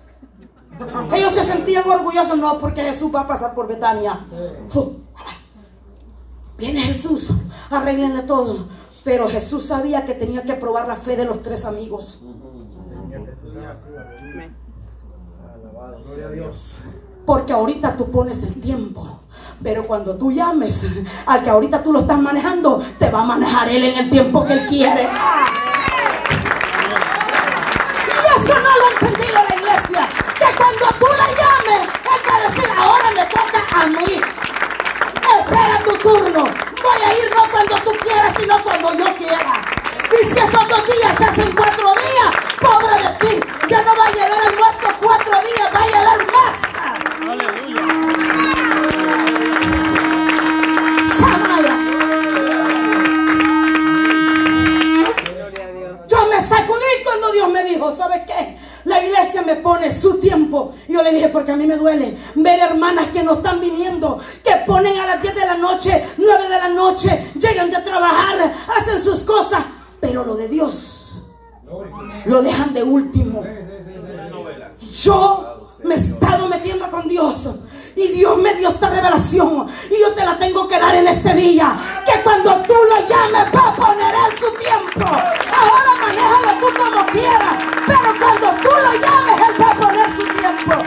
Ellos 1.13 1.35
se 1.35 1.45
sentían 1.45 1.89
orgullosos, 1.89 2.39
no, 2.39 2.59
porque 2.59 2.83
Jesús 2.83 3.11
va 3.15 3.21
a 3.21 3.27
pasar 3.27 3.55
por 3.55 3.67
Betania. 3.67 4.21
Viene 6.57 6.81
Jesús, 6.81 7.31
arréglenle 7.71 8.23
todo. 8.23 8.67
Pero 9.05 9.29
Jesús 9.29 9.65
sabía 9.65 10.05
que 10.05 10.15
tenía 10.15 10.43
que 10.43 10.55
probar 10.55 10.87
la 10.87 10.97
fe 10.97 11.17
de 11.17 11.25
los 11.25 11.43
tres 11.43 11.65
amigos. 11.65 12.23
Alabado 15.43 16.05
sea 16.05 16.29
Dios. 16.31 16.79
Porque 17.25 17.53
ahorita 17.53 17.97
tú 17.97 18.11
pones 18.11 18.43
el 18.43 18.61
tiempo. 18.61 19.21
Pero 19.63 19.85
cuando 19.85 20.17
tú 20.17 20.31
llames 20.31 20.87
al 21.27 21.43
que 21.43 21.51
ahorita 21.51 21.83
tú 21.83 21.93
lo 21.93 22.01
estás 22.01 22.19
manejando, 22.19 22.83
te 22.97 23.11
va 23.11 23.23
a 23.23 23.25
manejar 23.25 23.69
él 23.69 23.85
en 23.85 23.99
el 23.99 24.11
tiempo 24.11 24.45
que 24.45 24.53
él 24.53 24.67
quiere. 24.67 25.11
Y 28.07 28.41
eso 28.41 28.55
no 28.55 28.71
lo 28.79 28.87
ha 28.87 28.91
entendido 29.01 29.35
la 29.35 29.55
iglesia. 29.57 30.09
Que 30.39 30.57
cuando 30.57 30.87
tú 31.01 31.07
la 31.11 31.27
llames, 31.27 31.83
él 31.83 32.21
va 32.31 32.37
a 32.37 32.49
decir, 32.49 32.71
ahora 32.77 33.11
me 33.11 33.27
toca 33.27 33.83
a 33.83 33.87
mí. 33.87 34.21
Espera 35.41 35.83
tu 35.85 35.97
turno. 35.99 36.45
Voy 36.45 37.03
a 37.05 37.13
ir 37.19 37.35
no 37.35 37.51
cuando 37.51 37.77
tú 37.83 37.91
quieras, 38.01 38.33
sino 38.39 38.63
cuando 38.63 38.95
yo 38.95 39.17
quiera. 39.17 39.65
Y 40.13 40.25
si 40.25 40.39
esos 40.39 40.69
dos 40.69 40.87
días 40.87 41.19
se 41.19 41.25
hacen 41.25 41.53
cuatro 41.57 41.95
días, 41.95 42.31
pobre 42.61 42.97
de 43.03 43.11
ti, 43.19 43.41
ya 43.69 43.83
no 43.83 43.97
va 43.97 44.07
a 44.07 44.13
llegar 44.13 44.41
el 44.47 44.57
muerto 44.57 44.89
cuatro 45.01 45.33
días, 45.43 45.69
va 45.75 45.81
a 45.81 45.87
llegar 45.87 46.19
más. 46.33 46.57
Aleluya. 47.21 47.68
Dijo, 57.89 57.95
¿sabes 57.95 58.23
qué? 58.27 58.59
La 58.85 59.05
iglesia 59.05 59.43
me 59.43 59.57
pone 59.57 59.91
su 59.91 60.19
tiempo. 60.19 60.75
Yo 60.89 61.03
le 61.03 61.13
dije, 61.13 61.29
porque 61.29 61.53
a 61.53 61.57
mí 61.57 61.67
me 61.67 61.77
duele 61.77 62.17
ver 62.37 62.61
hermanas 62.61 63.07
que 63.09 63.23
no 63.23 63.35
están 63.35 63.61
viniendo, 63.61 64.19
que 64.45 64.57
ponen 64.67 64.99
a 64.99 65.07
las 65.07 65.23
10 65.23 65.35
de 65.35 65.47
la 65.47 65.57
noche, 65.57 66.05
9 66.17 66.49
de 66.49 66.57
la 66.57 66.69
noche, 66.69 67.33
llegan 67.39 67.71
de 67.71 67.79
trabajar, 67.79 68.53
hacen 68.77 69.03
sus 69.03 69.25
cosas, 69.25 69.65
pero 70.01 70.25
lo 70.25 70.37
de 70.37 70.49
Dios 70.49 70.99
lo 72.25 72.43
dejan 72.43 72.73
de 72.73 72.83
último. 72.83 73.45
Yo 75.03 75.69
me 75.85 75.95
he 75.95 75.99
estado 75.99 76.49
metiendo 76.49 76.91
con 76.91 77.09
Dios. 77.09 77.49
Y 77.99 78.07
Dios 78.13 78.39
me 78.39 78.55
dio 78.55 78.69
esta 78.69 78.89
revelación. 78.89 79.67
Y 79.91 80.01
yo 80.01 80.15
te 80.15 80.25
la 80.25 80.39
tengo 80.39 80.69
que 80.69 80.79
dar 80.79 80.95
en 80.95 81.09
este 81.09 81.35
día. 81.35 81.77
Que 82.07 82.23
cuando 82.23 82.55
tú 82.59 82.75
lo 82.75 83.09
llames, 83.09 83.53
va 83.53 83.71
a 83.71 83.75
poner 83.75 84.15
Él 84.15 84.39
su 84.39 84.51
tiempo. 84.53 85.05
Ahora 85.05 85.95
manéjalo 86.01 86.61
tú 86.61 86.67
como 86.79 87.05
quieras. 87.07 87.57
Pero 87.89 88.15
cuando 88.21 88.51
tú 88.63 88.71
lo 88.71 88.93
llames, 89.01 89.41
Él 89.49 89.61
va 89.61 89.71
a 89.71 89.75
poner 89.75 90.11
su 90.17 90.23
tiempo. 90.23 90.78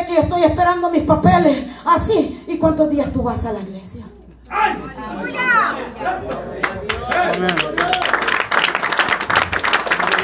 Fíjate 0.00 0.06
que 0.06 0.14
yo 0.14 0.20
estoy 0.20 0.44
esperando 0.44 0.90
mis 0.90 1.02
papeles. 1.02 1.66
Así. 1.84 2.44
¿Y 2.46 2.58
cuántos 2.58 2.90
días 2.90 3.12
tú 3.12 3.22
vas 3.22 3.44
a 3.44 3.52
la 3.52 3.60
iglesia? 3.60 4.04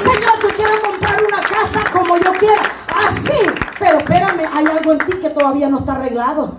Señor, 0.01 0.33
yo 0.41 0.49
quiero 0.55 0.81
comprar 0.81 1.23
una 1.23 1.41
casa 1.41 1.83
como 1.91 2.17
yo 2.17 2.33
quiera. 2.33 2.61
Así. 3.07 3.51
Pero 3.79 3.97
espérame, 3.99 4.49
hay 4.53 4.65
algo 4.65 4.91
en 4.93 4.99
ti 4.99 5.13
que 5.19 5.29
todavía 5.29 5.69
no 5.69 5.79
está 5.79 5.93
arreglado. 5.93 6.57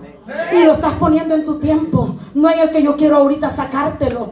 Y 0.51 0.63
lo 0.63 0.73
estás 0.73 0.93
poniendo 0.93 1.35
en 1.35 1.45
tu 1.45 1.59
tiempo. 1.59 2.15
No 2.35 2.49
en 2.49 2.59
el 2.59 2.71
que 2.71 2.83
yo 2.83 2.95
quiero 2.95 3.17
ahorita 3.17 3.49
sacártelo. 3.49 4.29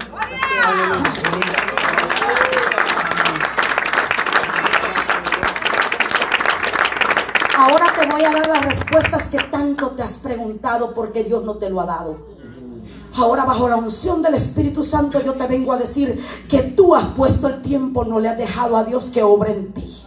Respuestas 8.68 9.30
que 9.30 9.38
tanto 9.38 9.92
te 9.92 10.04
has 10.04 10.18
preguntado 10.18 10.94
porque 10.94 11.24
Dios 11.24 11.44
no 11.44 11.58
te 11.58 11.70
lo 11.70 11.82
ha 11.82 11.86
dado. 11.86 12.18
Ahora 13.16 13.46
bajo 13.46 13.68
la 13.68 13.78
unción 13.78 14.22
del 14.22 14.36
Espíritu 14.36 14.84
Santo 14.84 15.22
yo 15.22 15.34
te 15.34 15.48
vengo 15.48 15.74
a 15.74 15.78
decir 15.78 16.24
que 16.50 16.62
tú 16.62 16.94
has 16.94 17.06
puesto 17.16 17.48
el 17.48 17.62
tiempo, 17.62 18.06
no 18.06 18.20
le 18.20 18.30
has 18.30 18.38
dejado 18.38 18.78
a 18.78 18.84
Dios 18.84 19.06
que 19.06 19.24
obre 19.24 19.52
en 19.52 19.74
ti. 19.74 20.04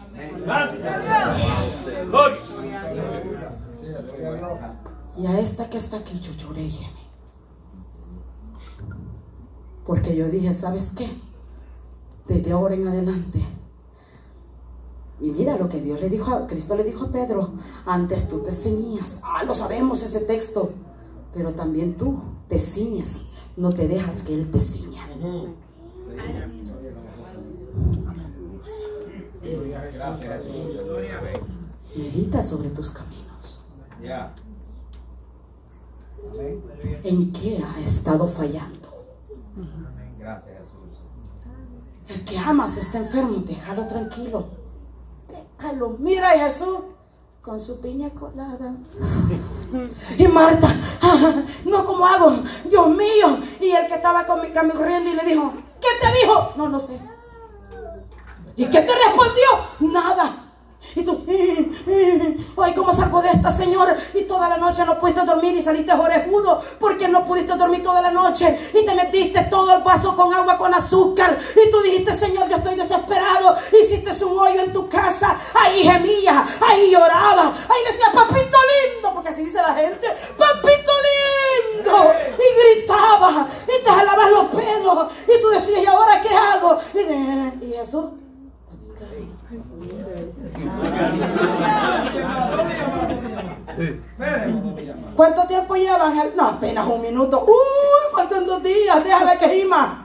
Y 5.19 5.27
a 5.27 5.41
esta 5.41 5.69
que 5.69 5.79
está 5.79 5.99
aquí 5.99 6.21
yo 6.21 6.33
lloré. 6.33 6.71
Porque 9.85 10.15
yo 10.15 10.29
dije, 10.29 10.55
¿sabes 10.55 10.93
qué? 10.97 11.11
Desde 12.27 12.53
ahora 12.53 12.75
en 12.75 12.87
adelante. 12.87 13.45
Y 15.21 15.31
mira 15.31 15.57
lo 15.59 15.69
que 15.69 15.81
Dios 15.81 16.01
le 16.01 16.09
dijo 16.09 16.33
a 16.33 16.47
Cristo 16.47 16.75
le 16.77 16.85
dijo 16.85 17.05
a 17.05 17.11
Pedro, 17.11 17.53
antes 17.85 18.27
tú 18.27 18.43
te 18.43 18.53
ceñías. 18.53 19.21
Ah, 19.23 19.45
lo 19.45 19.55
sabemos 19.55 20.03
ese 20.03 20.21
texto. 20.21 20.71
Pero 21.35 21.53
también 21.55 21.97
tú 21.97 22.23
te 22.49 22.59
ciñes, 22.59 23.27
no 23.57 23.73
te 23.73 23.87
dejas 23.87 24.23
que 24.23 24.35
Él 24.35 24.51
te 24.51 24.61
ciña. 24.61 25.07
Gracias, 29.93 30.45
Jesús. 30.45 30.77
Medita 31.97 32.43
sobre 32.43 32.71
tus 32.71 32.91
caminos. 32.91 33.63
¿En 37.05 37.33
qué 37.33 37.63
ha 37.63 37.81
estado 37.81 38.27
fallando? 38.27 38.89
Gracias, 40.19 40.57
Jesús. 40.59 40.81
El 42.09 42.25
que 42.25 42.39
amas 42.39 42.77
está 42.77 42.99
enfermo, 42.99 43.43
déjalo 43.47 43.87
tranquilo. 43.87 44.60
Déjalo. 45.61 45.91
Mira, 45.99 46.31
Jesús, 46.31 46.79
con 47.43 47.61
su 47.61 47.81
piña 47.81 48.09
colada. 48.11 48.75
Y 50.17 50.27
Marta, 50.27 50.69
"Ah, 51.03 51.35
no, 51.67 51.85
¿cómo 51.85 52.07
hago? 52.07 52.33
Dios 52.65 52.89
mío. 52.89 53.39
Y 53.61 53.71
el 53.71 53.87
que 53.87 53.95
estaba 53.95 54.25
con 54.25 54.41
mi 54.41 54.49
cambio 54.53 54.75
corriendo 54.77 55.11
y 55.11 55.15
le 55.15 55.25
dijo, 55.25 55.53
¿qué 55.81 55.89
te 56.01 56.13
dijo? 56.21 56.53
No, 56.57 56.69
no 56.69 56.81
sé. 56.81 56.99
¿Y 58.57 58.65
qué 58.67 58.81
te 58.81 58.93
respondió? 58.93 59.93
Nada. 59.93 60.50
Y 60.97 61.03
tú, 61.03 61.25
ay, 62.57 62.75
¿cómo 62.75 62.93
salgo 62.93 63.21
de 63.23 63.29
esta, 63.29 63.51
Señor? 63.51 63.95
Y 64.15 64.23
toda 64.23 64.49
la 64.49 64.57
noche 64.57 64.85
no 64.85 64.99
pudiste 64.99 65.21
dormir 65.25 65.53
y 65.57 65.63
saliste 65.63 65.93
orejudo 65.93 66.61
porque 66.79 67.07
no 67.07 67.25
pudiste 67.25 67.55
dormir 67.55 67.83
toda 67.83 68.01
la 68.01 68.11
noche 68.11 68.59
y 68.73 68.85
te 68.85 68.95
metiste 68.95 69.43
todo 69.51 69.77
el 69.77 69.83
vaso 69.83 70.17
con 70.17 70.33
agua 70.33 70.57
con 70.57 70.75
azúcar 70.75 71.37
y 71.55 71.71
tú 71.71 71.83
dijiste, 71.83 72.13
Señor, 72.13 72.49
yo 72.49 72.57
estoy 72.57 72.75
desesperado. 72.75 73.57
Hiciste 73.79 74.25
un 74.25 74.39
hoyo 74.39 74.63
en 74.63 74.73
tu 74.73 74.89
casa, 74.89 75.37
ahí 75.55 75.83
gemía, 75.83 76.45
ahí 76.61 76.91
lloraba, 76.91 77.49
ahí 77.49 77.85
decía, 77.87 78.07
papito 78.13 78.57
lindo, 78.71 79.13
porque 79.15 79.29
así 79.29 79.45
dice 79.45 79.59
la 79.59 79.75
gente, 79.75 80.09
papito 80.37 80.93
lindo. 81.77 82.13
Y 82.35 82.81
gritaba 82.81 83.47
y 83.65 83.85
te 83.85 83.91
jalabas 83.91 84.31
los 84.31 84.47
pelos 84.47 85.13
y 85.25 85.41
tú 85.41 85.49
decías, 85.51 85.83
¿y 85.83 85.87
ahora 85.87 86.21
qué 86.21 86.35
hago? 86.35 86.79
Y, 86.95 87.67
y 87.67 87.75
eso. 87.75 88.15
¿Cuánto 95.17 95.47
tiempo 95.47 95.75
llevan? 95.75 96.13
Ángel? 96.13 96.33
No, 96.37 96.49
apenas 96.49 96.87
un 96.87 97.01
minuto. 97.01 97.45
Uy, 97.47 98.13
faltan 98.13 98.47
dos 98.47 98.63
días, 98.63 99.03
déjala 99.05 99.39
que 99.39 99.47
rima. 99.47 100.05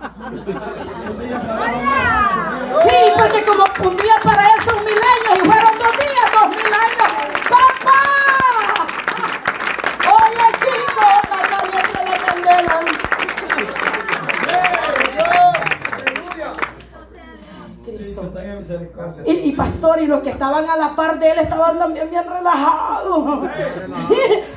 Sí, 2.84 2.96
porque 3.18 3.44
como 3.44 3.63
un 3.89 3.98
día 3.98 4.15
para 4.24 4.44
él 4.44 4.62
son 4.63 4.86
mil 4.86 4.94
años 4.94 5.38
y 5.38 5.39
fueron 5.46 5.78
dos 5.78 5.98
días, 5.98 6.32
dos 6.34 6.50
mil 6.50 6.74
años. 6.74 7.10
¡Papá! 7.50 8.02
Oye, 10.12 10.48
chicos, 10.60 11.12
está 11.24 11.39
caliente 11.50 12.00
la 12.06 12.18
candela. 12.26 12.78
Cristo. 17.86 18.22
Y, 19.26 19.32
y 19.32 19.52
pastor, 19.52 20.02
y 20.02 20.08
los 20.08 20.22
que 20.22 20.25
estaban 20.36 20.69
a 20.69 20.76
la 20.76 20.93
par 20.95 21.17
de 21.17 21.32
él 21.32 21.39
estaban 21.39 21.80
también 21.80 22.10
bien 22.10 22.24
relajados. 22.28 23.26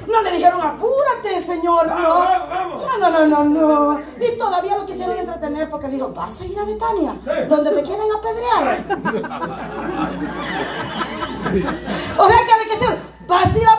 No 0.08 0.22
le 0.22 0.30
dijeron, 0.32 0.58
apúrate, 0.62 1.42
señor. 1.42 1.86
No, 1.86 2.98
no, 2.98 3.10
no, 3.10 3.26
no, 3.26 3.44
no. 3.44 3.98
Y 4.18 4.38
todavía 4.38 4.78
lo 4.78 4.86
quisieron 4.86 5.18
entretener 5.18 5.68
porque 5.68 5.86
le 5.88 5.96
dijo, 5.96 6.08
¿vas 6.14 6.40
a 6.40 6.46
ir 6.46 6.58
a 6.58 6.64
Betania? 6.64 7.14
Donde 7.46 7.72
te 7.72 7.82
quieren 7.82 8.06
apedrear. 8.16 8.84
O 12.18 12.28
sea 12.28 12.38
que 12.38 12.64
le 12.64 12.70
quisieron, 12.70 12.96
vas 13.26 13.54
a 13.54 13.58
ir 13.58 13.66
a 13.66 13.76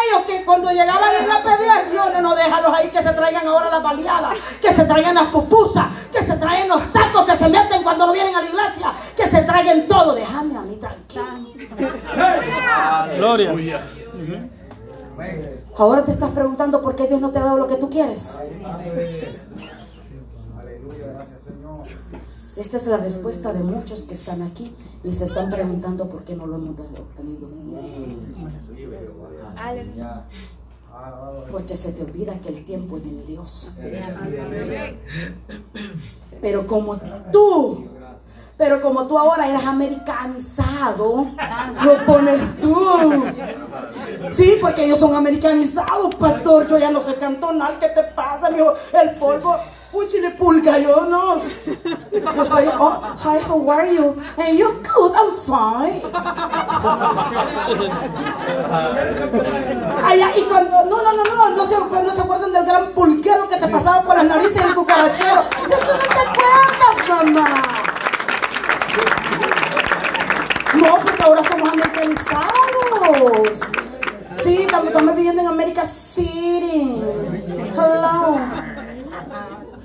aquellos 0.00 0.26
que 0.26 0.44
cuando 0.44 0.70
llegaban 0.70 1.10
a 1.10 1.22
ir 1.22 1.30
a 1.30 1.42
pelear, 1.42 1.86
no, 1.92 2.10
no, 2.10 2.20
no, 2.20 2.34
déjalos 2.34 2.72
ahí 2.72 2.88
que 2.88 3.02
se 3.02 3.12
traigan 3.12 3.46
ahora 3.46 3.70
las 3.70 3.82
baleadas, 3.82 4.36
que 4.60 4.74
se 4.74 4.84
traigan 4.84 5.14
las 5.14 5.26
pupusas, 5.28 5.86
que 6.12 6.24
se 6.24 6.36
traigan 6.36 6.68
los 6.68 6.92
tacos 6.92 7.24
que 7.24 7.36
se 7.36 7.48
meten 7.48 7.82
cuando 7.82 8.06
no 8.06 8.12
vienen 8.12 8.34
a 8.34 8.42
la 8.42 8.48
iglesia, 8.48 8.92
que 9.16 9.26
se 9.26 9.42
traigan 9.42 9.86
todo. 9.86 10.14
Déjame 10.14 10.56
a 10.56 10.60
mí 10.62 10.76
tranquilo. 10.76 11.24
Gloria. 13.16 13.80
Ahora 15.76 16.04
te 16.04 16.12
estás 16.12 16.30
preguntando 16.30 16.80
por 16.80 16.96
qué 16.96 17.06
Dios 17.06 17.20
no 17.20 17.30
te 17.30 17.38
ha 17.38 17.44
dado 17.44 17.58
lo 17.58 17.66
que 17.66 17.76
tú 17.76 17.90
quieres. 17.90 18.36
Esta 22.56 22.76
es 22.76 22.86
la 22.86 22.96
respuesta 22.98 23.52
de 23.52 23.60
muchos 23.60 24.02
que 24.02 24.14
están 24.14 24.42
aquí 24.42 24.74
y 25.02 25.12
se 25.12 25.24
están 25.24 25.48
preguntando 25.48 26.08
por 26.08 26.24
qué 26.24 26.34
no 26.34 26.46
lo 26.46 26.56
hemos 26.56 26.78
obtenido. 26.78 27.48
Porque 31.50 31.76
se 31.76 31.92
te 31.92 32.02
olvida 32.02 32.38
que 32.40 32.48
el 32.48 32.64
tiempo 32.64 32.96
es 32.96 33.04
de 33.04 33.10
mi 33.10 33.22
Dios. 33.22 33.72
Pero 36.40 36.66
como 36.66 36.96
tú, 37.32 37.88
pero 38.56 38.80
como 38.82 39.06
tú 39.06 39.18
ahora 39.18 39.48
eres 39.48 39.64
americanizado, 39.64 41.26
lo 41.82 42.04
pones 42.04 42.40
tú. 42.60 43.24
Sí, 44.30 44.58
porque 44.60 44.84
ellos 44.84 44.98
son 44.98 45.14
americanizados, 45.14 46.14
pastor. 46.16 46.68
Yo 46.68 46.76
ya 46.78 46.90
no 46.90 47.00
sé 47.00 47.14
cantonal. 47.14 47.78
¿Qué 47.78 47.88
te 47.88 48.02
pasa, 48.02 48.50
mijo? 48.50 48.74
El 48.92 49.10
polvo. 49.12 49.56
Fuchi 49.90 50.20
le 50.20 50.30
pulga, 50.30 50.78
yo 50.78 51.04
no. 51.06 51.40
Yo 52.36 52.44
soy, 52.44 52.68
oh, 52.78 53.00
hi, 53.18 53.38
how 53.40 53.68
are 53.70 53.92
you? 53.92 54.14
Hey, 54.36 54.56
you're 54.56 54.72
good, 54.82 55.12
I'm 55.12 55.32
fine. 55.34 56.00
Ay, 60.04 60.22
y 60.36 60.42
cuando, 60.42 60.84
no, 60.84 61.02
no, 61.02 61.12
no, 61.12 61.24
no, 61.34 61.50
no 61.56 61.64
se, 61.64 61.76
no 61.76 62.10
se 62.12 62.22
acuerdan 62.22 62.52
del 62.52 62.64
gran 62.64 62.92
pulquero 62.92 63.48
que 63.48 63.56
te 63.56 63.66
pasaba 63.66 64.04
por 64.04 64.14
las 64.14 64.26
narices 64.26 64.64
el 64.64 64.76
cucarachero. 64.76 65.42
De 65.68 65.74
eso 65.82 65.92
no 65.92 65.98
te 65.98 66.20
acuerdas, 66.20 67.34
mamá. 67.34 67.48
No, 70.74 70.96
porque 71.02 71.22
ahora 71.24 71.42
somos 71.42 71.72
americanizados. 71.72 73.58
Sí, 74.30 74.62
estamos, 74.62 74.86
estamos 74.86 75.16
viviendo 75.16 75.42
en 75.42 75.48
América 75.48 75.84
City. 75.84 77.02
Hello. 77.74 78.38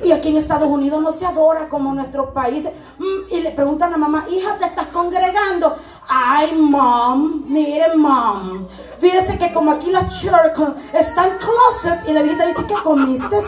Y 0.06 0.12
aquí 0.12 0.30
en 0.30 0.38
Estados 0.38 0.70
Unidos 0.70 1.02
no 1.02 1.12
se 1.12 1.26
adora 1.26 1.68
como 1.68 1.90
en 1.90 1.96
nuestros 1.96 2.30
países. 2.30 2.72
Mm, 3.00 3.34
Y 3.34 3.42
le 3.42 3.50
preguntan 3.52 3.92
a 3.92 3.98
mamá, 3.98 4.26
hija, 4.30 4.56
¿te 4.60 4.66
estás 4.66 4.86
congregando? 4.88 5.76
Ay, 6.08 6.56
mom, 6.56 7.44
miren, 7.48 8.00
mom. 8.00 8.68
Fíjese 9.00 9.40
que 9.40 9.52
como 9.52 9.72
aquí 9.72 9.90
la 9.92 10.08
church 10.08 10.60
está 10.94 11.26
en 11.26 11.34
closet 11.40 12.08
y 12.08 12.14
la 12.14 12.22
viejita 12.22 12.46
dice, 12.46 12.64
¿qué 12.68 12.76
comiste? 12.84 13.40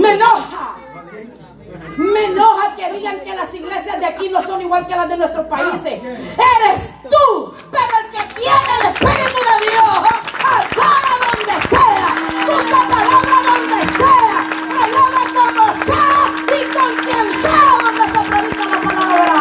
Me 0.00 0.14
enoja. 0.14 0.59
Me 2.00 2.24
enoja 2.24 2.74
que 2.74 2.90
digan 2.92 3.20
que 3.20 3.34
las 3.34 3.52
iglesias 3.52 4.00
de 4.00 4.06
aquí 4.06 4.30
no 4.30 4.40
son 4.40 4.62
igual 4.62 4.86
que 4.86 4.96
las 4.96 5.06
de 5.06 5.18
nuestros 5.18 5.44
países. 5.46 6.02
Eres 6.02 6.94
tú, 7.02 7.54
pero 7.70 7.92
el 8.00 8.10
que 8.10 8.34
tiene 8.36 8.70
el 8.80 8.86
Espíritu 8.86 9.40
de 9.50 9.56
Dios, 9.68 10.00
adora 10.42 11.14
donde 11.26 11.56
sea, 11.68 12.08
busca 12.46 12.88
palabra 12.88 13.36
donde 13.50 13.80
sea, 13.98 14.36
alaba 14.82 15.24
como 15.36 15.64
sea 15.84 16.20
y 16.46 16.58
con 16.72 16.90
quien 17.04 17.26
sea 17.42 17.64
donde 17.84 18.04
se 18.06 18.20
predica 18.30 18.64
la 18.64 18.80
palabra. 18.80 19.34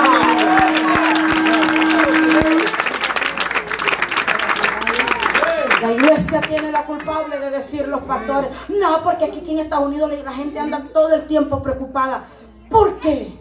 La 5.81 5.91
iglesia 5.93 6.41
tiene 6.41 6.71
la 6.73 6.83
culpable 6.83 7.39
de 7.39 7.49
decir 7.51 7.87
los 7.87 8.01
pastores. 8.01 8.49
No, 8.67 9.01
porque 9.01 9.25
aquí 9.25 9.49
en 9.49 9.59
Estados 9.59 9.87
Unidos 9.87 10.11
la 10.25 10.33
gente 10.33 10.59
anda 10.59 10.89
todo 10.91 11.13
el 11.13 11.25
tiempo 11.25 11.61
preocupada. 11.61 12.25
¿Por 12.69 12.99
qué? 12.99 13.31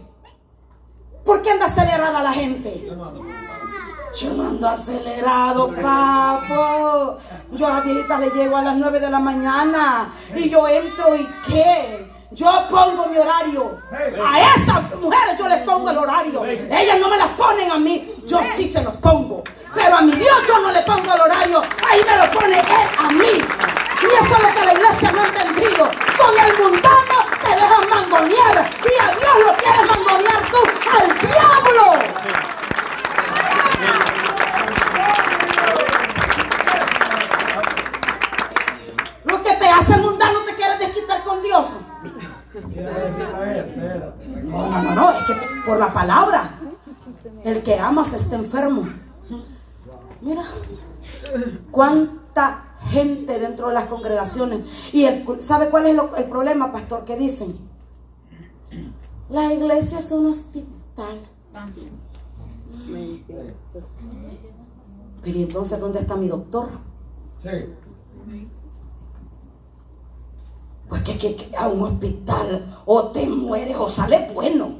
¿Por 1.24 1.42
qué 1.42 1.50
anda 1.50 1.66
acelerada 1.66 2.22
la 2.22 2.32
gente? 2.32 2.88
Yo 4.18 4.32
no 4.32 4.48
ando 4.48 4.68
acelerado, 4.68 5.70
papo. 5.82 7.18
Yo 7.52 7.66
a 7.66 7.80
viejita 7.80 8.18
le 8.18 8.30
llego 8.30 8.56
a 8.56 8.62
las 8.62 8.76
9 8.76 9.00
de 9.00 9.10
la 9.10 9.18
mañana 9.18 10.10
y 10.34 10.48
yo 10.48 10.66
entro 10.66 11.14
y 11.14 11.28
qué. 11.46 12.10
Yo 12.30 12.66
pongo 12.70 13.06
mi 13.06 13.18
horario. 13.18 13.78
A 13.92 14.54
esas 14.54 14.94
mujeres 14.96 15.38
yo 15.38 15.48
les 15.48 15.62
pongo 15.64 15.90
el 15.90 15.98
horario. 15.98 16.44
Ellas 16.44 16.98
no 16.98 17.08
me 17.08 17.16
las 17.16 17.28
ponen 17.28 17.70
a 17.70 17.78
mí. 17.78 18.22
Yo 18.26 18.40
sí 18.56 18.66
se 18.66 18.82
los 18.82 18.94
pongo. 18.94 19.42
Pero 19.74 19.96
a 19.96 20.02
mi 20.02 20.12
Dios 20.12 20.42
yo 20.46 20.58
no 20.60 20.70
le 20.70 20.82
pongo 20.82 21.12
el 21.14 21.20
horario. 21.20 21.62
Ahí 21.90 22.00
me 22.06 22.16
lo 22.16 22.30
pone 22.30 22.58
Él 22.58 22.88
a 22.98 23.08
mí. 23.12 23.40
Y 24.00 24.06
eso 24.06 24.34
es 24.36 24.42
lo 24.42 24.54
que 24.54 24.64
la 24.64 24.72
iglesia 24.72 25.12
no 25.12 25.22
ha 25.22 25.26
entendido. 25.26 25.90
Con 26.16 26.38
el 26.38 26.58
mundano 26.62 27.17
te 27.48 27.56
dejas 27.56 27.88
mangonear. 27.88 28.70
Y 28.84 29.00
a 29.00 29.11
Dios 29.16 29.34
lo 29.46 29.56
quieres 29.56 29.87
mangonear 29.87 30.42
tú. 30.50 30.58
¡Al 30.98 31.20
diablo! 31.20 31.84
Lo 39.24 39.42
que 39.42 39.52
te 39.54 39.68
hace 39.68 39.96
mundano 39.98 40.40
te 40.40 40.54
quieres 40.54 40.78
desquitar 40.78 41.22
con 41.22 41.42
Dios. 41.42 41.74
No, 44.44 44.68
no, 44.68 44.82
no, 44.82 44.94
no, 44.94 45.11
es 45.11 45.22
que 45.24 45.34
por 45.66 45.78
la 45.78 45.92
palabra, 45.92 46.50
el 47.44 47.62
que 47.62 47.78
amas 47.78 48.12
está 48.14 48.37
enfermo. 48.37 48.88
Mira, 50.20 50.42
cuánta 51.70 52.67
gente 52.90 53.38
dentro 53.38 53.68
de 53.68 53.74
las 53.74 53.84
congregaciones. 53.86 54.92
Y 54.94 55.04
el- 55.04 55.24
¿sabe 55.42 55.68
cuál 55.68 55.86
es 55.86 55.94
lo- 55.96 56.14
el 56.16 56.24
problema, 56.24 56.70
pastor? 56.70 57.04
Que 57.04 57.16
dicen, 57.16 57.56
la 59.28 59.52
iglesia 59.52 59.98
es 59.98 60.10
un 60.12 60.26
hospital. 60.26 61.18
Pero 65.22 65.38
¿y 65.38 65.42
entonces, 65.42 65.78
¿dónde 65.80 66.00
está 66.00 66.16
mi 66.16 66.28
doctor? 66.28 66.68
Sí. 67.36 67.48
Pues 70.88 71.02
que, 71.02 71.18
que- 71.18 71.36
que 71.36 71.54
a 71.56 71.68
un 71.68 71.82
hospital 71.82 72.64
o 72.86 73.08
te 73.08 73.26
mueres 73.26 73.76
o 73.76 73.90
sales 73.90 74.32
bueno. 74.32 74.70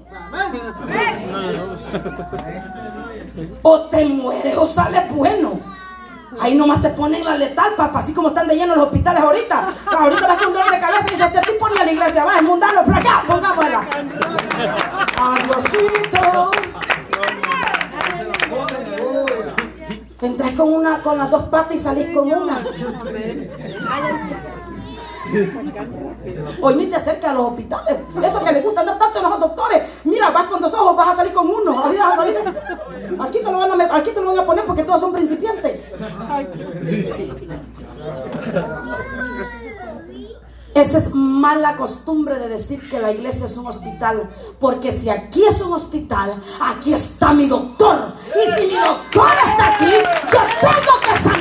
O 3.63 3.81
te 3.91 4.07
mueres 4.07 4.57
o 4.57 4.67
sales 4.67 5.15
bueno. 5.15 5.61
Ahí 6.41 6.55
nomás 6.55 6.83
te 6.83 6.91
ponen 6.91 7.25
la 7.25 7.37
letal, 7.37 7.75
papá, 7.75 8.01
así 8.01 8.13
como 8.13 8.29
están 8.29 8.47
de 8.49 8.55
lleno 8.55 8.75
los 8.75 8.85
hospitales 8.85 9.23
ahorita. 9.23 9.67
Ahorita 9.99 10.27
vas 10.27 10.43
con 10.43 10.53
dolor 10.53 10.71
de 10.71 10.79
cabeza 10.79 11.05
y 11.09 11.11
dice, 11.11 11.25
este 11.25 11.53
tipo 11.53 11.69
ni 11.71 11.79
a 11.79 11.85
la 11.85 11.93
iglesia 11.93 12.25
va, 12.25 12.37
es 12.37 12.43
mundano, 12.43 12.85
por 12.85 12.95
acá, 12.95 13.25
pongámosla. 13.27 13.87
Adiosito. 15.19 16.51
Entrás 20.21 20.51
con 20.53 20.73
una, 20.73 21.03
con 21.03 21.17
las 21.17 21.31
dos 21.31 21.45
patas 21.45 21.75
y 21.77 21.79
salís 21.79 22.09
con 22.15 22.31
una. 22.31 22.63
Hoy 26.61 26.75
ni 26.77 26.87
te 26.87 26.97
acerques 26.97 27.25
a 27.25 27.33
los 27.33 27.47
hospitales. 27.47 27.97
Eso 28.23 28.43
que 28.43 28.53
le 28.53 28.63
gusta 28.63 28.81
andar 28.81 28.99
tanto 28.99 29.19
en 29.19 29.31
los 29.31 29.41
doctores. 29.41 30.01
Mira, 30.05 30.31
vas 30.31 30.47
con 30.47 30.61
dos 30.61 30.73
ojos, 30.75 30.97
vas 30.97 31.09
a 31.09 31.17
salir 31.17 31.33
con 31.33 31.49
uno. 31.49 31.79
A 31.79 32.17
salir. 32.17 32.37
Aquí 33.21 33.39
te 33.39 33.51
lo 33.51 33.59
van 33.59 33.81
a, 33.81 33.97
aquí 33.97 34.11
te 34.11 34.21
lo 34.21 34.29
van 34.29 34.39
a 34.39 34.47
poner 34.47 34.65
porque 34.65 34.85
todos 34.85 35.01
son 35.01 35.13
principiantes. 35.13 35.91
Esa 40.75 40.99
es 40.99 41.13
mala 41.13 41.77
costumbre 41.77 42.39
de 42.39 42.49
decir 42.49 42.89
que 42.89 43.01
la 43.01 43.11
iglesia 43.11 43.47
es 43.47 43.57
un 43.57 43.67
hospital. 43.67 44.29
Porque 44.61 44.93
si 44.93 45.11
aquí 45.11 45.43
es 45.45 45.61
un 45.61 45.73
hospital, 45.73 46.35
aquí 46.61 46.95
está 46.95 47.33
mi 47.33 47.47
doctor. 47.47 48.13
Y 48.29 48.61
si 48.61 48.67
mi 48.67 48.77
doctor 48.77 49.31
está 49.49 49.75
aquí, 49.75 49.93
yo 50.33 50.39
tengo 50.61 51.01
que 51.01 51.23
sanarme. 51.23 51.38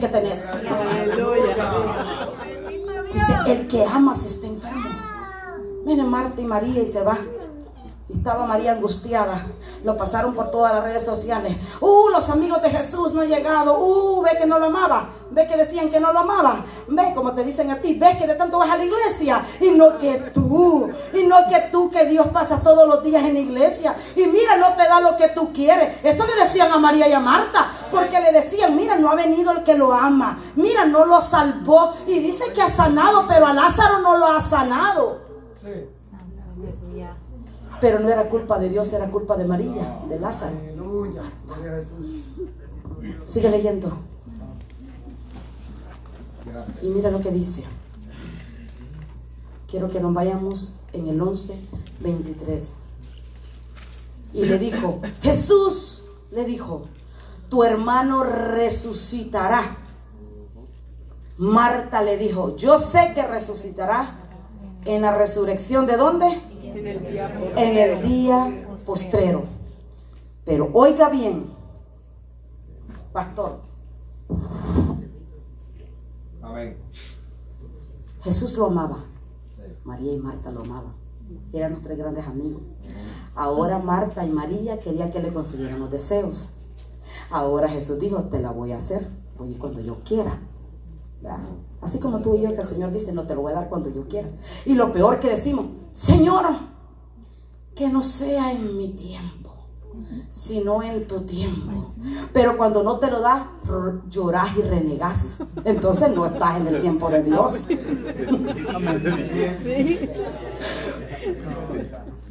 Que 0.00 0.08
tenés. 0.08 0.46
Dice, 3.12 3.32
el 3.46 3.66
que 3.68 3.84
amas 3.84 4.24
está 4.24 4.46
enfermo. 4.46 4.90
Miren 5.84 6.08
Marta 6.08 6.40
y 6.40 6.44
María 6.44 6.82
y 6.82 6.86
se 6.86 7.02
va. 7.02 7.18
Y 8.08 8.16
estaba 8.16 8.46
María 8.46 8.72
angustiada. 8.72 9.44
Lo 9.84 9.94
pasaron 9.98 10.34
por 10.34 10.50
todas 10.50 10.72
las 10.72 10.82
redes 10.82 11.04
sociales. 11.04 11.58
Uh, 11.80 12.08
los 12.08 12.30
amigos 12.30 12.62
de 12.62 12.70
Jesús 12.70 13.12
no 13.12 13.20
han 13.20 13.28
llegado. 13.28 13.78
Uh, 13.78 14.22
ve 14.22 14.30
que 14.38 14.46
no 14.46 14.58
lo 14.58 14.66
amaba. 14.66 15.10
Ve 15.30 15.46
que 15.46 15.58
decían 15.58 15.90
que 15.90 16.00
no 16.00 16.10
lo 16.10 16.20
amaba. 16.20 16.64
Ve 16.88 17.12
como 17.14 17.34
te 17.34 17.44
dicen 17.44 17.70
a 17.70 17.78
ti. 17.82 17.98
Ves 18.00 18.16
que 18.16 18.26
de 18.26 18.34
tanto 18.34 18.58
vas 18.58 18.70
a 18.70 18.78
la 18.78 18.84
iglesia. 18.84 19.44
Y 19.60 19.72
no 19.72 19.98
que 19.98 20.30
tú. 20.32 20.90
Y 21.12 21.24
no 21.24 21.46
que 21.48 21.68
tú 21.70 21.90
que 21.90 22.06
Dios 22.06 22.28
pasa 22.28 22.62
todos 22.62 22.88
los 22.88 23.02
días 23.02 23.22
en 23.24 23.34
la 23.34 23.40
iglesia. 23.40 23.94
Y 24.16 24.26
mira, 24.26 24.56
no 24.56 24.74
te 24.74 24.88
da 24.88 25.02
lo 25.02 25.14
que 25.14 25.28
tú 25.28 25.52
quieres. 25.52 26.02
Eso 26.02 26.24
le 26.26 26.34
decían 26.44 26.72
a 26.72 26.78
María 26.78 27.08
y 27.08 27.12
a 27.12 27.20
Marta. 27.20 27.70
Porque 27.90 28.18
le 28.20 28.32
decían, 28.32 28.74
mira, 28.74 28.96
no 28.96 29.10
ha 29.10 29.14
venido 29.16 29.52
el 29.52 29.62
que 29.62 29.74
lo 29.74 29.92
ama. 29.92 30.38
Mira, 30.56 30.86
no 30.86 31.04
lo 31.04 31.20
salvó. 31.20 31.92
Y 32.06 32.20
dice 32.20 32.54
que 32.54 32.62
ha 32.62 32.70
sanado, 32.70 33.26
pero 33.28 33.46
a 33.46 33.52
Lázaro 33.52 33.98
no 33.98 34.16
lo 34.16 34.28
ha 34.28 34.40
sanado. 34.40 35.28
Pero 37.80 38.00
no 38.00 38.08
era 38.08 38.28
culpa 38.28 38.58
de 38.58 38.68
Dios, 38.68 38.92
era 38.92 39.10
culpa 39.10 39.36
de 39.36 39.44
María, 39.44 40.00
de 40.08 40.18
Lázaro. 40.18 40.56
Sigue 43.24 43.50
leyendo. 43.50 43.92
Y 46.82 46.86
mira 46.86 47.10
lo 47.10 47.20
que 47.20 47.30
dice. 47.30 47.64
Quiero 49.68 49.88
que 49.88 50.00
nos 50.00 50.14
vayamos 50.14 50.80
en 50.92 51.08
el 51.08 51.20
11, 51.20 51.58
23. 52.00 52.68
Y 54.34 54.44
le 54.44 54.58
dijo, 54.58 55.00
Jesús 55.20 56.04
le 56.30 56.44
dijo, 56.44 56.84
tu 57.48 57.64
hermano 57.64 58.24
resucitará. 58.24 59.76
Marta 61.38 62.02
le 62.02 62.16
dijo, 62.16 62.56
yo 62.56 62.78
sé 62.78 63.12
que 63.14 63.22
resucitará 63.22 64.18
en 64.84 65.02
la 65.02 65.14
resurrección 65.14 65.86
de 65.86 65.96
dónde? 65.96 66.26
En 67.56 67.76
el 67.76 68.02
día 68.02 68.66
postrero. 68.84 69.44
Pero 70.44 70.70
oiga 70.72 71.08
bien, 71.08 71.44
pastor, 73.12 73.60
Amén. 76.42 76.76
Jesús 78.22 78.56
lo 78.56 78.66
amaba. 78.66 79.04
María 79.84 80.12
y 80.12 80.18
Marta 80.18 80.50
lo 80.50 80.60
amaban. 80.60 80.92
Eran 81.52 81.72
nuestros 81.72 81.96
grandes 81.96 82.26
amigos. 82.26 82.62
Ahora 83.34 83.78
Marta 83.78 84.24
y 84.24 84.30
María 84.30 84.80
querían 84.80 85.10
que 85.10 85.20
le 85.20 85.32
concedieran 85.32 85.80
los 85.80 85.90
deseos. 85.90 86.50
Ahora 87.30 87.68
Jesús 87.68 87.98
dijo, 87.98 88.24
te 88.24 88.40
la 88.40 88.50
voy 88.50 88.72
a 88.72 88.78
hacer, 88.78 89.08
voy 89.36 89.48
a 89.48 89.50
ir 89.52 89.58
cuando 89.58 89.80
yo 89.80 89.98
quiera. 90.04 90.40
¿Verdad? 91.22 91.40
Así 91.82 91.98
como 91.98 92.20
tú 92.20 92.34
y 92.34 92.42
yo, 92.42 92.54
que 92.54 92.60
el 92.60 92.66
Señor 92.66 92.92
dice, 92.92 93.12
no 93.12 93.26
te 93.26 93.34
lo 93.34 93.42
voy 93.42 93.52
a 93.52 93.56
dar 93.56 93.68
cuando 93.68 93.90
yo 93.90 94.08
quiera. 94.08 94.28
Y 94.64 94.74
lo 94.74 94.92
peor 94.92 95.20
que 95.20 95.28
decimos, 95.28 95.66
Señor, 95.98 96.44
que 97.74 97.88
no 97.88 98.02
sea 98.02 98.52
en 98.52 98.76
mi 98.78 98.90
tiempo, 98.90 99.52
sino 100.30 100.80
en 100.80 101.08
tu 101.08 101.22
tiempo. 101.22 101.92
Pero 102.32 102.56
cuando 102.56 102.84
no 102.84 103.00
te 103.00 103.10
lo 103.10 103.18
da, 103.20 103.50
r- 103.64 103.98
llorás 104.08 104.56
y 104.56 104.62
renegás. 104.62 105.38
Entonces 105.64 106.14
no 106.14 106.24
estás 106.26 106.58
en 106.60 106.68
el 106.68 106.80
tiempo 106.80 107.10
de 107.10 107.22
Dios. 107.24 107.50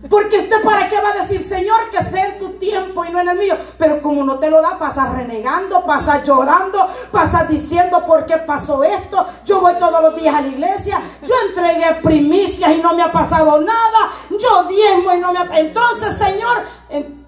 Porque 0.10 0.38
usted 0.40 0.62
para 0.64 0.88
qué 0.88 0.96
va 1.02 1.10
a 1.10 1.22
decir, 1.24 1.42
Señor, 1.42 1.90
que 1.92 2.04
sea 2.04 2.28
en 2.34 2.38
tu 2.40 2.50
tiempo 2.60 3.04
y 3.04 3.10
no 3.10 3.20
en 3.20 3.30
el 3.30 3.38
mío. 3.38 3.56
Pero 3.80 4.00
como 4.02 4.24
no 4.24 4.38
te 4.38 4.50
lo 4.50 4.62
da, 4.62 4.78
pasas 4.78 5.12
renegando, 5.16 5.84
pasas 5.86 6.24
llorando, 6.24 6.88
pasas 7.12 7.50
diciendo 7.50 8.06
por 8.06 8.26
qué 8.26 8.38
pasó 8.38 8.84
esto. 8.84 9.26
Yo 9.44 9.60
voy 9.60 9.74
todos 9.80 10.02
los 10.02 10.16
días 10.22 10.36
a 10.36 10.42
la 10.42 10.48
iglesia, 10.48 11.02
yo 11.24 11.34
entregué 11.50 11.96
primicias 12.04 12.78
y 12.78 12.82
no 12.82 12.94
me 12.94 13.02
ha 13.02 13.12
pasado 13.12 13.60
nada. 13.60 14.12
Yo 14.30 14.64
diezmo 14.68 15.14
y 15.14 15.20
no 15.20 15.34
me 15.34 15.40
ha... 15.40 15.60
Entonces, 15.60 16.14
Señor, 16.16 16.58
en- 16.90 17.26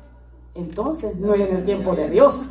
entonces 0.54 1.16
no 1.18 1.34
es 1.34 1.42
en 1.42 1.56
el 1.56 1.64
tiempo 1.66 1.96
de 1.96 2.10
Dios. 2.10 2.50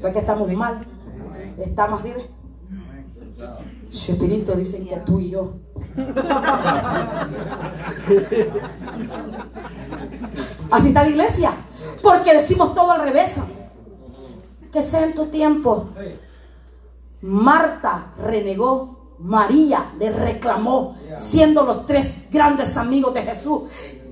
Porque 0.00 0.18
estamos 0.20 0.50
mal. 0.52 0.86
Estamos, 1.58 2.02
dime. 2.02 2.30
Chepirito 3.90 4.52
dicen 4.52 4.86
que 4.88 4.96
tú 4.96 5.20
y 5.20 5.30
yo. 5.30 5.56
Así 10.70 10.88
está 10.88 11.02
la 11.02 11.08
iglesia. 11.08 11.52
Porque 12.02 12.34
decimos 12.34 12.74
todo 12.74 12.92
al 12.92 13.02
revés. 13.02 13.32
Que 14.72 14.82
sea 14.82 15.04
en 15.04 15.14
tu 15.14 15.26
tiempo. 15.26 15.88
Marta 17.22 18.12
renegó. 18.18 19.02
María 19.22 19.92
le 20.00 20.10
reclamó, 20.10 20.96
siendo 21.16 21.62
los 21.62 21.86
tres 21.86 22.28
grandes 22.28 22.76
amigos 22.76 23.14
de 23.14 23.22
Jesús, 23.22 23.62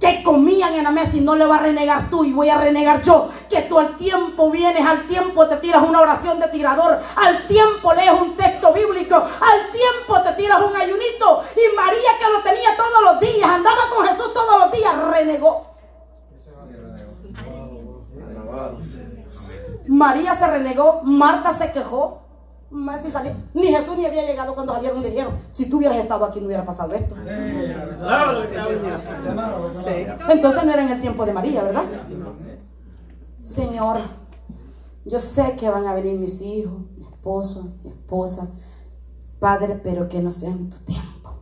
que 0.01 0.23
comían 0.23 0.75
en 0.75 0.85
la 0.85 0.91
mesa 0.91 1.17
y 1.17 1.21
no 1.21 1.37
le 1.37 1.47
va 1.47 1.57
a 1.57 1.61
renegar 1.61 2.09
tú 2.09 2.25
y 2.25 2.33
voy 2.33 2.49
a 2.49 2.59
renegar 2.59 3.03
yo, 3.03 3.29
que 3.49 3.63
tú 3.63 3.79
al 3.79 3.97
tiempo 3.97 4.51
vienes, 4.51 4.85
al 4.85 5.07
tiempo 5.07 5.47
te 5.47 5.57
tiras 5.57 5.83
una 5.83 6.01
oración 6.01 6.41
de 6.41 6.49
tirador, 6.49 6.99
al 7.17 7.47
tiempo 7.47 7.93
lees 7.93 8.19
un 8.19 8.35
texto 8.35 8.73
bíblico, 8.73 9.15
al 9.15 9.71
tiempo 9.71 10.23
te 10.23 10.33
tiras 10.43 10.61
un 10.63 10.75
ayunito. 10.75 11.43
Y 11.55 11.77
María 11.77 12.11
que 12.19 12.33
lo 12.33 12.43
tenía 12.43 12.77
todos 12.77 13.03
los 13.05 13.21
días, 13.21 13.51
andaba 13.51 13.83
con 13.95 14.07
Jesús 14.07 14.33
todos 14.33 14.61
los 14.61 14.73
días, 14.73 14.97
renegó. 15.11 15.67
María 19.87 20.35
se 20.35 20.47
renegó, 20.47 21.03
Marta 21.03 21.53
se 21.53 21.73
quejó. 21.73 22.19
Más 22.70 23.02
si 23.02 23.11
salí- 23.11 23.35
Ni 23.52 23.66
Jesús 23.68 23.96
ni 23.98 24.06
había 24.06 24.22
llegado 24.24 24.54
cuando 24.54 24.72
salieron 24.74 25.02
le 25.02 25.11
dijeron, 25.11 25.35
si 25.50 25.68
tú 25.68 25.78
hubieras 25.78 25.98
estado 25.98 26.24
aquí 26.24 26.40
no 26.40 26.46
hubiera 26.46 26.64
pasado 26.64 26.94
esto. 26.94 27.16
Entonces 30.28 30.64
no 30.64 30.72
era 30.72 30.83
en 30.85 30.92
el 30.92 31.00
tiempo 31.00 31.26
de 31.26 31.33
María, 31.33 31.62
¿verdad? 31.64 31.85
Señor, 33.42 33.98
yo 35.04 35.18
sé 35.18 35.56
que 35.56 35.68
van 35.68 35.87
a 35.87 35.94
venir 35.94 36.18
mis 36.18 36.40
hijos, 36.42 36.74
mi 36.96 37.04
esposo, 37.06 37.68
mi 37.83 37.90
esposa, 37.90 38.50
Padre, 39.38 39.80
pero 39.83 40.09
que 40.09 40.20
no 40.20 40.30
sea 40.30 40.50
en 40.50 40.70
tu 40.70 40.76
tiempo, 40.78 41.40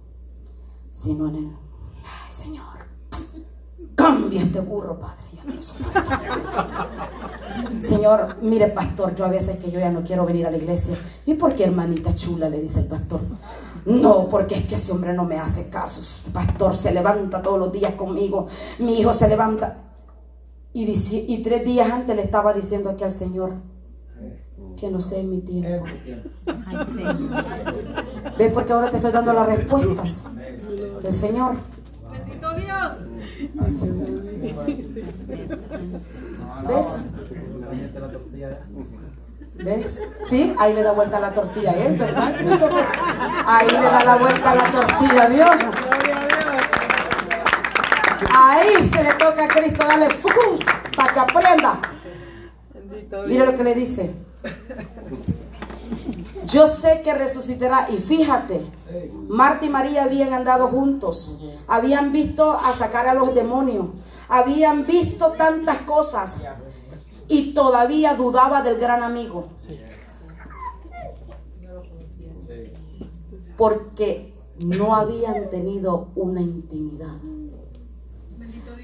sino 0.91 1.29
en 1.29 1.35
el... 1.35 1.45
Ay, 1.47 2.31
Señor, 2.31 2.65
cambia 3.95 4.43
este 4.43 4.61
burro, 4.61 4.99
Padre, 4.99 5.25
ya 5.37 5.45
no 5.45 5.55
lo 5.55 5.63
soporto. 5.63 6.11
Señor, 7.81 8.37
mire 8.43 8.69
pastor, 8.69 9.15
yo 9.15 9.25
a 9.25 9.29
veces 9.29 9.57
que 9.57 9.71
yo 9.71 9.79
ya 9.81 9.91
no 9.91 10.03
quiero 10.03 10.25
venir 10.25 10.47
a 10.47 10.51
la 10.51 10.57
iglesia. 10.57 10.95
¿Y 11.27 11.35
por 11.35 11.55
qué 11.55 11.65
hermanita 11.65 12.15
chula? 12.15 12.49
Le 12.49 12.61
dice 12.61 12.81
el 12.81 12.87
pastor. 12.87 13.21
No, 13.87 14.29
porque 14.29 14.55
es 14.57 14.67
que 14.67 14.75
ese 14.75 14.93
hombre 14.93 15.13
no 15.15 15.25
me 15.25 15.39
hace 15.39 15.69
casos. 15.69 16.31
Pastor 16.33 16.77
se 16.77 16.93
levanta 16.93 17.43
todos 17.43 17.59
los 17.59 17.73
días 17.73 17.93
conmigo. 17.95 18.47
Mi 18.79 19.01
hijo 19.01 19.13
se 19.15 19.29
levanta. 19.29 19.79
Y, 20.73 20.85
dice- 20.85 21.25
y 21.27 21.43
tres 21.43 21.65
días 21.65 21.91
antes 21.91 22.15
le 22.15 22.23
estaba 22.23 22.53
diciendo 22.53 22.91
aquí 22.91 23.03
al 23.05 23.13
Señor 23.13 23.55
que 24.77 24.91
no 24.91 25.01
sé 25.01 25.23
mi 25.25 25.41
tiempo. 25.41 25.85
¿Ves? 28.39 28.53
Porque 28.53 28.73
ahora 28.73 28.91
te 28.91 28.97
estoy 28.97 29.11
dando 29.13 29.33
las 29.33 29.47
respuestas 29.47 30.25
del 31.03 31.13
Señor. 31.15 31.55
¿Ves? 36.69 36.87
¿Ves? 39.55 40.03
Sí, 40.29 40.55
ahí 40.59 40.75
le 40.75 40.83
da 40.83 40.93
vuelta 40.93 41.17
a 41.17 41.21
la 41.21 41.33
tortilla 41.33 41.73
él, 41.73 41.97
¿verdad? 41.97 42.35
Ahí 43.47 43.67
le 43.69 43.81
da 43.81 44.05
la 44.05 44.17
vuelta 44.17 44.51
a 44.51 44.55
la 44.55 44.65
tortilla 44.65 45.25
a 45.25 45.29
Dios. 45.29 45.51
Ahí 48.35 48.89
se 48.89 49.03
le 49.03 49.13
toca 49.15 49.45
a 49.45 49.49
Cristo 49.49 49.87
darle 49.87 50.09
para 50.97 51.13
que 51.13 51.21
aprenda. 51.21 51.81
Mira 53.27 53.45
lo 53.45 53.55
que 53.55 53.65
le 53.65 53.75
dice. 53.75 54.15
Yo 56.49 56.67
sé 56.67 57.03
que 57.03 57.15
resucitará. 57.15 57.89
Y 57.91 57.99
fíjate, 57.99 58.67
Marta 59.29 59.67
y 59.67 59.69
María 59.69 60.05
habían 60.05 60.33
andado 60.33 60.69
juntos. 60.69 61.39
Habían 61.67 62.13
visto 62.13 62.53
a 62.53 62.73
sacar 62.73 63.07
a 63.07 63.15
los 63.15 63.35
demonios. 63.35 63.89
Habían 64.29 64.87
visto 64.87 65.33
tantas 65.33 65.79
cosas. 65.83 66.39
Y 67.29 67.53
todavía 67.53 68.15
dudaba 68.15 68.63
del 68.63 68.79
gran 68.79 69.03
amigo. 69.03 69.49
Porque 73.57 74.35
no 74.65 74.95
habían 74.95 75.51
tenido 75.51 76.09
una 76.15 76.41
intimidad. 76.41 77.17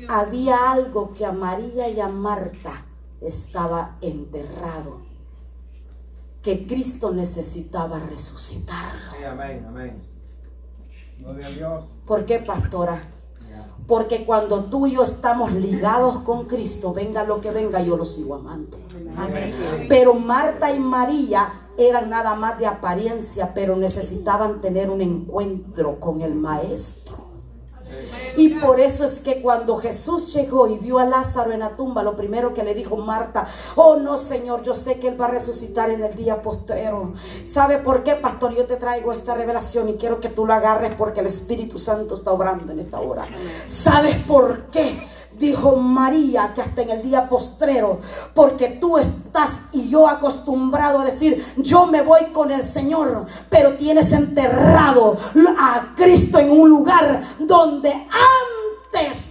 Había 0.09 0.71
algo 0.71 1.13
que 1.15 1.25
a 1.25 1.33
María 1.33 1.89
y 1.89 1.99
a 2.01 2.09
Marta 2.09 2.85
estaba 3.23 3.97
enterrado. 4.03 5.14
Que 6.45 6.67
Cristo 6.67 7.11
necesitaba 7.11 7.99
resucitarlo. 7.99 9.13
Sí, 9.19 9.25
amén, 9.25 9.65
amén. 9.67 10.03
Gloria 11.19 11.47
a 11.47 11.51
Dios. 11.51 11.85
¿Por 12.07 12.27
qué, 12.27 12.39
pastora? 12.39 13.03
Porque 13.87 14.25
cuando 14.25 14.65
tú 14.65 14.87
y 14.87 14.93
yo 14.93 15.03
estamos 15.03 15.53
ligados 15.53 16.21
con 16.21 16.47
Cristo, 16.47 16.95
venga 16.95 17.25
lo 17.25 17.41
que 17.41 17.51
venga, 17.51 17.83
yo 17.83 17.97
lo 17.97 18.05
sigo 18.05 18.35
amando. 18.35 18.79
Pero 19.89 20.15
Marta 20.15 20.73
y 20.73 20.81
María 20.81 21.69
eran 21.77 22.09
nada 22.09 22.35
más 22.35 22.59
de 22.59 22.67
apariencia, 22.67 23.53
pero 23.55 23.77
necesitaban 23.77 24.61
tener 24.61 24.89
un 24.89 25.03
encuentro 25.03 26.01
con 26.01 26.23
el 26.23 26.35
Maestro. 26.35 27.17
Y 28.37 28.51
por 28.51 28.81
eso 28.81 29.05
es 29.05 29.21
que 29.21 29.41
cuando 29.41 29.77
Jesús 29.77 30.33
llegó 30.33 30.69
y 30.69 30.79
vio 30.79 30.99
a 30.99 31.05
Lázaro 31.05 31.53
en 31.53 31.61
la 31.61 31.77
tumba, 31.77 32.03
lo 32.03 32.17
primero 32.17 32.53
que 32.53 32.65
le 32.65 32.75
dijo 32.75 32.97
Marta, 32.97 33.47
oh 33.77 33.97
no 33.97 34.17
Señor, 34.17 34.63
yo 34.63 34.75
sé 34.75 34.99
que 34.99 35.09
Él 35.09 35.21
va 35.21 35.27
a 35.27 35.31
resucitar 35.31 35.91
en 35.91 36.03
el 36.03 36.15
día 36.15 36.43
postrero. 36.43 37.13
¿Sabe 37.45 37.79
por 37.79 38.03
qué, 38.03 38.15
pastor? 38.15 38.55
Yo 38.55 38.67
te 38.67 38.77
traigo 38.77 39.13
esta 39.13 39.35
revelación 39.35 39.89
y 39.89 39.95
quiero 39.95 40.21
que 40.21 40.29
tú 40.29 40.47
lo 40.47 40.55
agarres 40.55 40.95
porque 40.95 41.21
el 41.21 41.27
Espíritu 41.27 41.79
Santo 41.79 42.15
está 42.15 42.33
obrando 42.33 42.73
en 42.73 42.81
esta 42.81 43.01
hora. 43.01 43.25
¿Sabes 43.67 44.17
por 44.17 44.65
qué? 44.67 45.14
Dijo 45.39 45.77
María 45.77 46.53
que 46.55 46.63
hasta 46.63 46.83
en 46.83 46.91
el 46.91 47.03
día 47.03 47.29
postrero, 47.29 48.01
porque 48.35 48.69
tú 48.69 48.99
estás 48.99 49.53
y 49.73 49.89
yo 49.89 50.09
acostumbrado 50.09 51.01
a 51.01 51.05
decir, 51.05 51.45
yo 51.57 51.87
me 51.87 52.03
voy 52.03 52.27
con 52.33 52.51
el 52.51 52.63
Señor, 52.63 53.27
pero 53.51 53.77
tienes 53.77 54.13
enterrado 54.13 55.17
a 55.59 55.95
Cristo 55.97 56.39
en 56.39 56.51
un 56.51 56.69
lugar 56.69 57.23
donde 57.41 58.07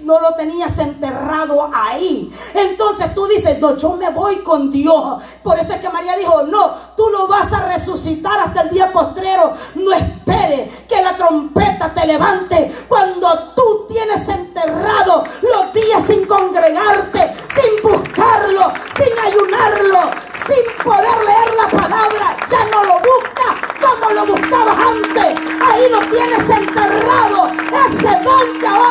no 0.02 0.20
lo 0.20 0.36
tenías 0.36 0.78
enterrado 0.78 1.70
ahí. 1.74 2.32
Entonces 2.54 3.14
tú 3.14 3.26
dices, 3.28 3.60
no, 3.60 3.78
yo 3.78 3.94
me 3.94 4.10
voy 4.10 4.38
con 4.38 4.70
Dios. 4.70 5.22
Por 5.42 5.58
eso 5.58 5.74
es 5.74 5.80
que 5.80 5.90
María 5.90 6.16
dijo, 6.18 6.44
no, 6.44 6.72
tú 6.96 7.10
no 7.10 7.28
vas 7.28 7.52
a 7.54 7.68
resucitar 7.68 8.40
hasta 8.40 8.62
el 8.62 8.70
día 8.70 8.92
postrero. 8.92 9.54
No 9.76 9.94
espere 9.94 10.70
que 10.88 11.02
la 11.02 11.16
trompeta 11.16 11.94
te 11.94 12.06
levante 12.06 12.74
cuando 12.88 13.54
tú 13.56 13.86
tienes 13.88 14.28
enterrado 14.28 15.24
los 15.42 15.74
días 15.74 16.04
sin 16.06 16.26
congregarte, 16.26 17.34
sin 17.56 17.82
buscarlo, 17.82 18.74
sin 18.98 19.20
ayunarlo, 19.20 20.12
sin 20.46 20.84
poder 20.84 21.24
leer 21.26 21.54
la 21.56 21.68
palabra. 21.70 22.38
Ya 22.50 22.66
no 22.66 22.84
lo 22.84 22.94
busca 22.96 23.74
como 23.80 24.12
lo 24.12 24.26
buscabas 24.26 24.78
antes. 24.78 25.40
Ahí 25.62 25.90
lo 25.90 26.00
tienes 26.10 26.50
enterrado. 26.50 27.48
Ese 27.48 28.24
don 28.24 28.60
que 28.60 28.68
ahora 28.68 28.83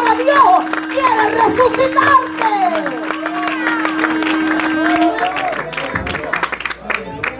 resucitarte. 1.53 2.53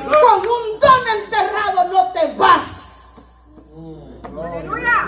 Con 0.05 0.41
un 0.41 0.79
don 0.81 1.03
enterrado 1.23 1.85
no 1.93 2.13
te 2.13 2.35
vas. 2.37 2.69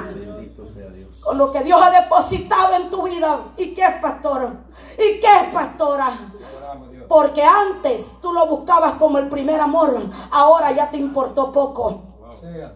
Bendito 0.04 0.66
sea 0.66 0.88
Dios. 0.90 1.20
Con 1.22 1.38
lo 1.38 1.52
que 1.52 1.62
Dios 1.62 1.80
ha 1.82 1.90
depositado 1.90 2.74
en 2.74 2.90
tu 2.90 3.02
vida. 3.02 3.52
¿Y 3.56 3.74
qué 3.74 3.82
es, 3.82 3.94
pastor? 4.00 4.50
¿Y 4.94 5.20
qué 5.20 5.28
es, 5.42 5.54
pastora? 5.54 6.10
Dios. 6.90 7.04
Porque 7.08 7.42
antes 7.42 8.20
tú 8.20 8.32
lo 8.32 8.46
buscabas 8.46 8.94
como 8.94 9.18
el 9.18 9.28
primer 9.28 9.60
amor. 9.60 10.00
Ahora 10.32 10.72
ya 10.72 10.90
te 10.90 10.96
importó 10.96 11.52
poco. 11.52 12.02
Me 12.42 12.58
va. 12.58 12.70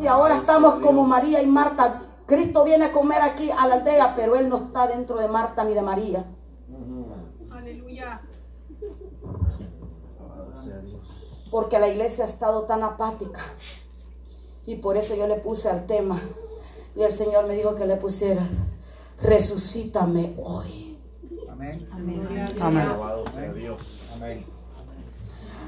Y 0.00 0.06
ahora 0.08 0.36
estamos 0.36 0.76
como 0.76 1.06
María 1.06 1.40
y 1.40 1.46
Marta. 1.46 2.11
Cristo 2.32 2.64
viene 2.64 2.86
a 2.86 2.92
comer 2.92 3.20
aquí 3.20 3.50
a 3.50 3.66
la 3.66 3.74
aldea, 3.74 4.14
pero 4.14 4.36
Él 4.36 4.48
no 4.48 4.56
está 4.56 4.86
dentro 4.86 5.18
de 5.18 5.28
Marta 5.28 5.64
ni 5.64 5.74
de 5.74 5.82
María. 5.82 6.24
Alabado 10.18 10.56
sea 10.56 10.78
Dios. 10.78 11.48
Porque 11.50 11.78
la 11.78 11.88
iglesia 11.88 12.24
ha 12.24 12.28
estado 12.28 12.62
tan 12.62 12.84
apática. 12.84 13.42
Y 14.64 14.76
por 14.76 14.96
eso 14.96 15.14
yo 15.14 15.26
le 15.26 15.34
puse 15.34 15.68
al 15.68 15.84
tema. 15.84 16.22
Y 16.96 17.02
el 17.02 17.12
Señor 17.12 17.46
me 17.46 17.54
dijo 17.54 17.74
que 17.74 17.84
le 17.84 17.96
pusiera, 17.96 18.48
resucítame 19.20 20.34
hoy. 20.42 20.98
Amén. 21.50 21.86
Amén. 21.92 22.48
Alabado 22.62 23.26
sea 23.30 23.52
Dios. 23.52 24.12
Amén. 24.16 24.46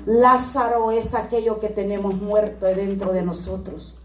Lázaro 0.06 0.92
es 0.92 1.14
aquello 1.14 1.60
que 1.60 1.68
tenemos 1.68 2.14
muerto 2.14 2.64
dentro 2.64 3.12
de 3.12 3.20
nosotros. 3.20 3.98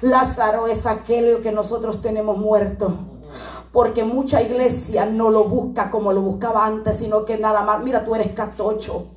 Lázaro 0.00 0.66
es 0.66 0.86
aquello 0.86 1.40
que 1.40 1.52
nosotros 1.52 2.00
tenemos 2.00 2.38
muerto. 2.38 2.98
Porque 3.72 4.04
mucha 4.04 4.40
iglesia 4.40 5.04
no 5.06 5.30
lo 5.30 5.44
busca 5.44 5.90
como 5.90 6.12
lo 6.12 6.22
buscaba 6.22 6.64
antes, 6.64 6.96
sino 6.96 7.24
que 7.24 7.38
nada 7.38 7.62
más, 7.62 7.82
mira, 7.82 8.02
tú 8.02 8.14
eres 8.14 8.32
catocho. 8.32 9.08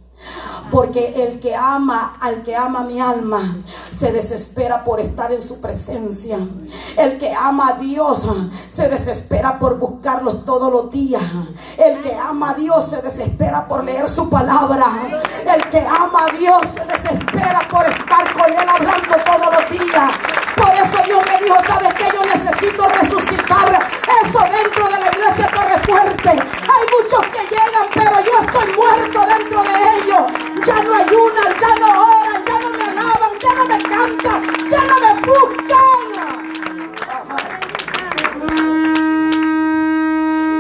Porque 0.70 1.24
el 1.24 1.40
que 1.40 1.56
ama, 1.56 2.18
al 2.20 2.44
que 2.44 2.56
ama 2.56 2.84
mi 2.84 3.00
alma, 3.00 3.58
se 4.02 4.12
desespera 4.12 4.84
por 4.84 5.00
estar 5.00 5.32
en 5.32 5.40
su 5.40 5.62
presencia. 5.62 6.40
El 6.98 7.20
que 7.20 7.32
ama 7.36 7.68
a 7.68 7.74
Dios 7.74 8.28
se 8.68 8.90
desespera 8.90 9.60
por 9.60 9.78
buscarlos 9.78 10.44
todos 10.44 10.72
los 10.72 10.90
días. 10.90 11.22
El 11.78 12.02
que 12.02 12.16
ama 12.16 12.50
a 12.50 12.54
Dios 12.56 12.90
se 12.90 13.00
desespera 13.00 13.68
por 13.68 13.84
leer 13.84 14.10
su 14.10 14.28
palabra. 14.28 14.88
El 15.46 15.70
que 15.70 15.86
ama 15.86 16.26
a 16.26 16.36
Dios 16.36 16.64
se 16.74 16.84
desespera 16.84 17.60
por 17.70 17.86
estar 17.86 18.34
con 18.34 18.52
Él 18.52 18.68
hablando 18.68 19.16
todos 19.24 19.54
los 19.54 19.70
días. 19.70 20.12
Por 20.56 20.74
eso 20.74 20.98
Dios 21.06 21.22
me 21.28 21.46
dijo, 21.46 21.58
¿sabes 21.68 21.94
que 21.94 22.06
Yo 22.12 22.26
necesito 22.26 22.88
resucitar 22.88 23.88
eso 24.26 24.40
dentro 24.52 24.86
de 24.86 25.00
la 25.00 25.12
iglesia 25.12 25.48
Torre 25.54 25.78
Fuerte. 25.86 26.30
Hay 26.32 26.84
muchos 26.98 27.22
que 27.28 27.42
llegan, 27.54 27.88
pero 27.94 28.20
yo 28.26 28.34
estoy 28.48 28.76
muerto 28.76 29.26
dentro 29.28 29.62
de 29.62 29.76
ellos. 30.00 30.66
Ya 30.66 30.82
no 30.82 30.96
ayunan, 30.96 31.54
ya 31.60 31.76
no 31.80 32.18
oran, 32.18 32.44
ya 32.44 32.60
no 32.60 32.70
me 32.72 32.81
me 33.72 33.84
cantan, 33.84 34.44
ya 34.70 34.82
no 34.86 34.96
me 35.00 35.14
buscan. 35.28 36.02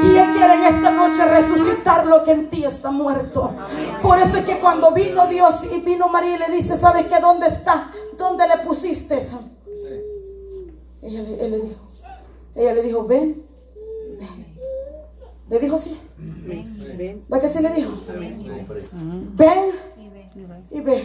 Y 0.03 0.17
Él 0.17 0.31
quiere 0.31 0.53
en 0.53 0.63
esta 0.63 0.91
noche 0.91 1.25
resucitar 1.25 2.07
lo 2.07 2.23
que 2.23 2.31
en 2.31 2.49
ti 2.49 2.65
está 2.65 2.91
muerto. 2.91 3.55
Por 4.01 4.17
eso 4.19 4.37
es 4.37 4.45
que 4.45 4.59
cuando 4.59 4.91
vino 4.91 5.27
Dios 5.27 5.63
y 5.71 5.79
vino 5.81 6.07
María 6.07 6.35
y 6.35 6.39
le 6.39 6.49
dice, 6.55 6.75
¿sabes 6.75 7.05
qué? 7.05 7.19
¿Dónde 7.19 7.47
está? 7.47 7.91
¿Dónde 8.17 8.47
le 8.47 8.57
pusiste? 8.65 9.19
Ella 11.01 11.21
le, 11.23 11.45
él 11.45 11.51
le 11.51 11.59
dijo, 11.59 11.79
ella 12.55 12.73
le 12.73 12.81
dijo, 12.83 13.05
ven, 13.05 13.43
ven. 14.19 14.51
Le 15.49 15.59
dijo 15.59 15.75
así. 15.75 15.99
¿Va 17.31 17.39
que 17.39 17.49
sí 17.49 17.59
le 17.59 17.69
dijo? 17.73 17.91
Ven 18.17 18.39
y 18.39 18.49
ve. 18.49 18.65
Ven 19.35 19.71
y 20.71 20.79
ve. 20.81 21.03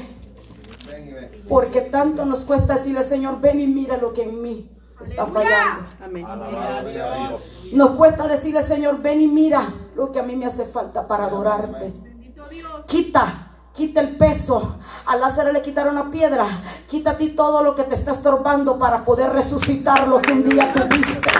Porque 1.48 1.82
tanto 1.82 2.24
nos 2.24 2.44
cuesta 2.44 2.74
decirle 2.74 2.98
al 2.98 3.04
Señor, 3.04 3.40
ven 3.40 3.60
y 3.60 3.66
mira 3.66 3.96
lo 3.96 4.12
que 4.12 4.24
en 4.24 4.42
mí 4.42 4.70
está 5.08 5.26
fallando. 5.26 5.82
Nos 7.72 7.90
cuesta 7.90 8.28
decirle 8.28 8.58
al 8.58 8.64
Señor, 8.64 9.00
ven 9.02 9.20
y 9.20 9.28
mira 9.28 9.72
lo 9.94 10.12
que 10.12 10.20
a 10.20 10.22
mí 10.22 10.36
me 10.36 10.46
hace 10.46 10.64
falta 10.64 11.06
para 11.06 11.26
adorarte. 11.26 11.92
Quita, 12.86 13.48
quita 13.72 14.00
el 14.00 14.16
peso. 14.16 14.76
A 15.06 15.16
Lázaro 15.16 15.52
le 15.52 15.62
quitaron 15.62 15.94
la 15.94 16.10
piedra. 16.10 16.46
Quita 16.88 17.12
a 17.12 17.16
ti 17.16 17.30
todo 17.30 17.62
lo 17.62 17.74
que 17.74 17.84
te 17.84 17.94
está 17.94 18.12
estorbando 18.12 18.78
para 18.78 19.04
poder 19.04 19.30
resucitar 19.30 20.08
lo 20.08 20.20
que 20.20 20.32
un 20.32 20.48
día 20.48 20.72
tuviste. 20.72 21.30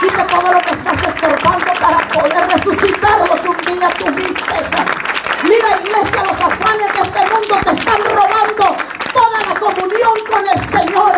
Quita 0.00 0.26
todo 0.26 0.52
lo 0.52 0.60
que 0.60 0.70
estás 0.70 1.02
estorbando 1.08 1.66
para 1.80 2.08
poder 2.08 2.48
resucitar 2.48 3.28
lo 3.28 3.40
que 3.40 3.48
un 3.48 3.78
día 3.78 3.88
tuviste. 3.98 5.11
Mira, 5.44 5.80
iglesia, 5.80 6.22
los 6.22 6.40
afanes 6.40 6.92
de 6.94 7.00
este 7.00 7.20
mundo 7.34 7.56
te 7.64 7.70
están 7.72 8.00
robando 8.14 8.76
toda 9.12 9.40
la 9.48 9.54
comunión 9.58 10.16
con 10.30 10.48
el 10.48 10.60
Señor. 10.70 11.14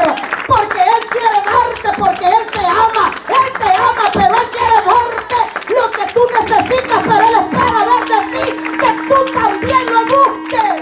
Porque 0.46 0.80
Él 0.80 1.06
quiere 1.10 1.42
darte, 1.44 1.98
porque 1.98 2.26
Él 2.26 2.46
te 2.52 2.66
ama. 2.66 3.12
Él 3.28 3.52
te 3.58 3.70
ama, 3.76 4.10
pero 4.12 4.34
Él 4.34 4.48
quiere 4.50 4.76
darte 4.82 5.38
lo 5.74 5.90
que 5.90 6.12
tú 6.12 6.20
necesitas. 6.40 7.00
Pero 7.02 7.26
Él 7.28 7.34
espera 7.34 7.80
ver 7.84 8.04
de 8.08 8.20
ti 8.32 8.46
que 8.78 8.90
tú 9.08 9.18
también 9.32 9.84
lo 9.92 10.00
busques. 10.06 10.74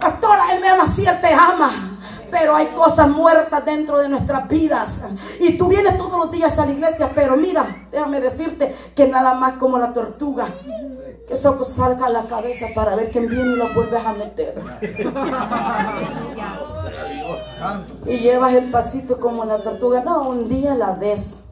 Pastora, 0.00 0.52
Él 0.52 0.60
me 0.60 0.68
ama, 0.68 0.86
sí, 0.86 1.04
Él 1.04 1.20
te 1.20 1.34
ama. 1.34 1.89
Pero 2.30 2.54
hay 2.54 2.66
cosas 2.66 3.08
muertas 3.08 3.64
dentro 3.64 3.98
de 3.98 4.08
nuestras 4.08 4.48
vidas. 4.48 5.02
Y 5.40 5.56
tú 5.56 5.68
vienes 5.68 5.96
todos 5.96 6.18
los 6.18 6.30
días 6.30 6.58
a 6.58 6.66
la 6.66 6.72
iglesia, 6.72 7.10
pero 7.14 7.36
mira, 7.36 7.86
déjame 7.90 8.20
decirte 8.20 8.74
que 8.94 9.08
nada 9.08 9.34
más 9.34 9.54
como 9.54 9.78
la 9.78 9.92
tortuga. 9.92 10.46
Que 11.26 11.36
solo 11.36 11.64
salga 11.64 12.08
la 12.08 12.24
cabeza 12.24 12.66
para 12.74 12.96
ver 12.96 13.10
quién 13.10 13.28
viene 13.28 13.52
y 13.52 13.56
lo 13.56 13.72
vuelves 13.72 14.04
a 14.04 14.12
meter. 14.14 14.60
Y 18.06 18.18
llevas 18.18 18.54
el 18.54 18.70
pasito 18.70 19.20
como 19.20 19.44
la 19.44 19.62
tortuga. 19.62 20.02
No, 20.02 20.28
un 20.28 20.48
día 20.48 20.72
a 20.72 20.76
la 20.76 20.92
vez. 20.92 21.42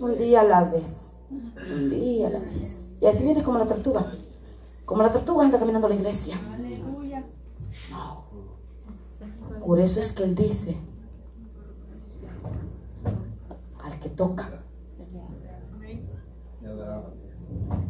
Un 0.00 0.16
día 0.16 0.42
a 0.42 0.44
la 0.44 0.64
vez. 0.64 1.08
Un 1.30 1.90
día 1.90 2.28
a 2.28 2.30
la 2.30 2.38
vez. 2.38 2.76
Y 3.00 3.06
así 3.06 3.24
vienes 3.24 3.42
como 3.42 3.58
la 3.58 3.66
tortuga. 3.66 4.12
Como 4.84 5.02
la 5.02 5.10
tortuga 5.10 5.44
anda 5.44 5.58
caminando 5.58 5.86
a 5.86 5.90
la 5.90 5.96
iglesia. 5.96 6.36
No. 7.90 8.24
Por 9.68 9.78
eso 9.80 10.00
es 10.00 10.12
que 10.12 10.22
él 10.22 10.34
dice, 10.34 10.78
al 13.84 14.00
que 14.00 14.08
toca. 14.08 14.48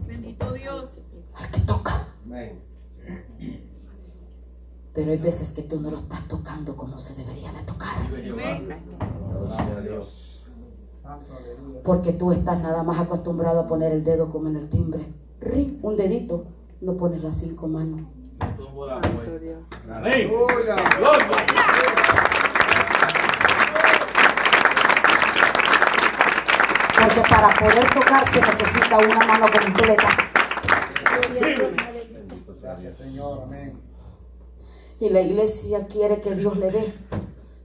Bendito 0.04 0.52
Dios. 0.54 0.90
al 1.34 1.50
que 1.52 1.60
toca. 1.60 2.08
Pero 4.92 5.12
hay 5.12 5.18
veces 5.18 5.50
que 5.50 5.62
tú 5.62 5.80
no 5.80 5.92
lo 5.92 5.98
estás 5.98 6.26
tocando 6.26 6.76
como 6.76 6.98
se 6.98 7.14
debería 7.14 7.52
de 7.52 7.62
tocar. 7.62 8.08
Adoramos 9.30 9.60
a 9.60 9.80
Dios. 9.80 10.46
Porque 11.84 12.12
tú 12.12 12.32
estás 12.32 12.60
nada 12.60 12.82
más 12.82 12.98
acostumbrado 12.98 13.60
a 13.60 13.66
poner 13.68 13.92
el 13.92 14.02
dedo 14.02 14.30
como 14.30 14.48
en 14.48 14.56
el 14.56 14.68
timbre. 14.68 15.14
Un 15.82 15.96
dedito, 15.96 16.44
no 16.80 16.96
pones 16.96 17.22
las 17.22 17.36
cinco 17.36 17.68
manos. 17.68 18.17
Porque 27.00 27.20
para 27.28 27.54
poder 27.54 27.94
tocar 27.94 28.26
se 28.26 28.40
necesita 28.40 28.98
una 28.98 29.26
mano 29.26 29.46
completa. 29.50 30.08
Gracias, 32.60 32.98
Señor. 32.98 33.42
Amén. 33.44 33.80
Y 35.00 35.08
la 35.08 35.20
iglesia 35.22 35.86
quiere 35.86 36.20
que 36.20 36.34
Dios 36.34 36.58
le 36.58 36.70
dé 36.70 36.94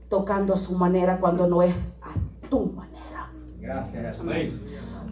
tocando 0.08 0.54
a 0.54 0.56
su 0.56 0.78
manera 0.78 1.18
cuando 1.18 1.46
no 1.46 1.62
es 1.62 1.96
a 2.02 2.14
tu 2.48 2.66
manera. 2.66 3.30
Gracias. 3.60 4.20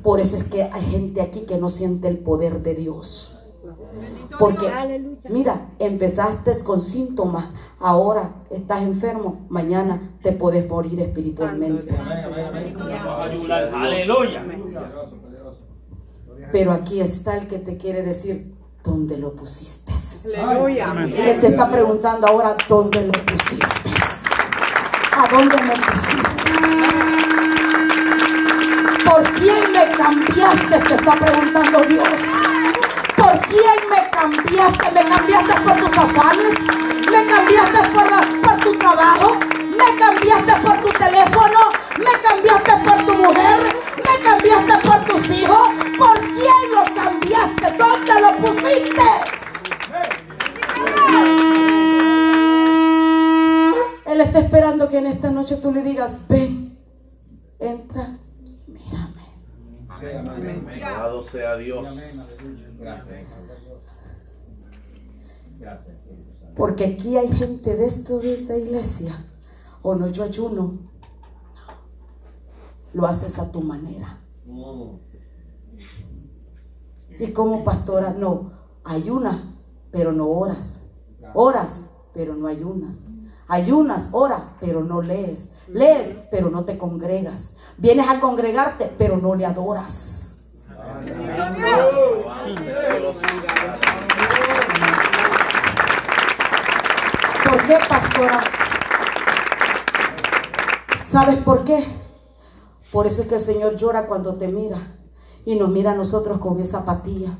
Por 0.03 0.21
eso 0.21 0.37
es 0.37 0.45
que 0.45 0.63
hay 0.63 0.83
gente 0.83 1.21
aquí 1.21 1.41
que 1.41 1.59
no 1.59 1.69
siente 1.69 2.09
el 2.09 2.19
poder 2.19 2.63
de 2.63 2.75
Dios. 2.75 3.32
Porque, 4.39 4.71
mira, 5.29 5.69
empezaste 5.79 6.53
con 6.65 6.81
síntomas, 6.81 7.47
ahora 7.79 8.33
estás 8.51 8.83
enfermo, 8.83 9.47
mañana 9.49 10.01
te 10.23 10.33
puedes 10.33 10.69
morir 10.69 11.01
espiritualmente. 11.01 11.95
Aleluya. 13.75 14.45
Pero 16.51 16.73
aquí 16.73 17.01
está 17.01 17.37
el 17.37 17.47
que 17.47 17.59
te 17.59 17.77
quiere 17.77 18.03
decir, 18.03 18.55
¿dónde 18.83 19.17
lo 19.19 19.35
pusiste? 19.35 19.93
Aleluya. 20.41 20.95
Él 21.05 21.41
te 21.41 21.49
está 21.49 21.71
preguntando 21.71 22.27
ahora, 22.27 22.57
¿dónde 22.69 23.07
lo 23.07 23.13
pusiste? 23.13 23.91
¿A 25.17 25.29
dónde 25.31 25.57
me 25.63 25.77
pusiste? 25.77 26.43
¿Por 29.05 29.23
quién 29.33 29.73
me 29.73 29.93
cambiaste? 29.93 30.79
Te 30.89 30.95
está 30.95 31.15
preguntando 31.15 31.83
Dios. 31.85 32.21
¿Por 33.53 33.61
quién 33.61 33.91
me 33.91 34.11
cambiaste? 34.11 34.91
¿Me 34.93 35.05
cambiaste 35.05 35.61
por 35.61 35.77
tus 35.77 35.99
afanes? 35.99 36.55
¿Me 37.11 37.27
cambiaste 37.27 37.79
por, 37.91 38.65
tu 38.65 38.79
trabajo? 38.79 39.39
¿Me 39.77 39.99
cambiaste 39.99 40.53
por 40.63 40.81
tu 40.81 40.89
teléfono? 40.89 41.59
¿Me 41.99 42.21
cambiaste 42.27 42.73
por 42.83 43.05
tu 43.05 43.15
mujer? 43.15 43.77
¿Me 43.97 44.23
cambiaste 44.23 44.89
por 44.89 45.05
tus 45.05 45.31
hijos? 45.31 45.69
¿Por 45.99 46.21
quién 46.21 46.65
lo 46.75 46.95
cambiaste? 46.95 47.77
¿Dónde 47.77 48.21
lo 48.23 48.37
pusiste? 48.39 49.03
Él 54.07 54.21
está 54.21 54.39
esperando 54.39 54.89
que 54.89 54.97
en 54.97 55.07
esta 55.07 55.31
noche 55.31 55.57
tú 55.57 55.73
le 55.73 55.83
digas, 55.83 56.27
ven, 56.27 56.79
entra, 57.59 58.17
mírame. 58.67 59.23
Sí, 60.01 60.07
amén. 60.17 60.71
Alabado 60.83 61.22
sea 61.33 61.57
Dios. 61.57 61.89
Gracias. 65.59 65.97
Porque 66.55 66.85
aquí 66.85 67.17
hay 67.17 67.29
gente 67.29 67.75
de 67.75 67.87
esto 67.87 68.19
de 68.19 68.35
esta 68.35 68.57
iglesia. 68.57 69.15
O 69.81 69.95
no, 69.95 70.09
yo 70.09 70.25
ayuno. 70.25 70.91
Lo 72.93 73.07
haces 73.07 73.39
a 73.39 73.51
tu 73.51 73.63
manera. 73.63 74.21
Y 77.19 77.33
como 77.33 77.65
pastora, 77.65 78.13
no, 78.13 78.53
ayunas, 78.85 79.41
pero 79.91 80.13
no 80.13 80.29
oras. 80.29 80.81
Oras, 81.35 81.87
pero 82.13 82.35
no 82.35 82.47
ayunas. 82.47 83.07
Ayunas, 83.49 84.11
ora, 84.13 84.57
pero 84.61 84.85
no 84.85 85.01
lees. 85.01 85.53
Lees, 85.69 86.15
pero 86.31 86.51
no 86.51 86.65
te 86.65 86.77
congregas. 86.77 87.57
Vienes 87.79 88.09
a 88.09 88.21
congregarte, 88.21 88.93
pero 88.99 89.17
no 89.17 89.35
le 89.35 89.47
adoras. 89.47 90.22
¿Por 97.45 97.67
qué, 97.67 97.79
pastora? 97.89 98.41
¿Sabes 101.11 101.37
por 101.39 101.65
qué? 101.65 101.85
Por 102.91 103.07
eso 103.07 103.23
es 103.23 103.29
que 103.29 103.35
el 103.37 103.41
Señor 103.41 103.77
llora 103.77 104.07
cuando 104.07 104.35
te 104.35 104.49
mira 104.49 104.79
y 105.45 105.57
nos 105.57 105.69
mira 105.69 105.93
a 105.93 105.95
nosotros 105.95 106.39
con 106.39 106.61
esa 106.61 106.79
apatía. 106.79 107.37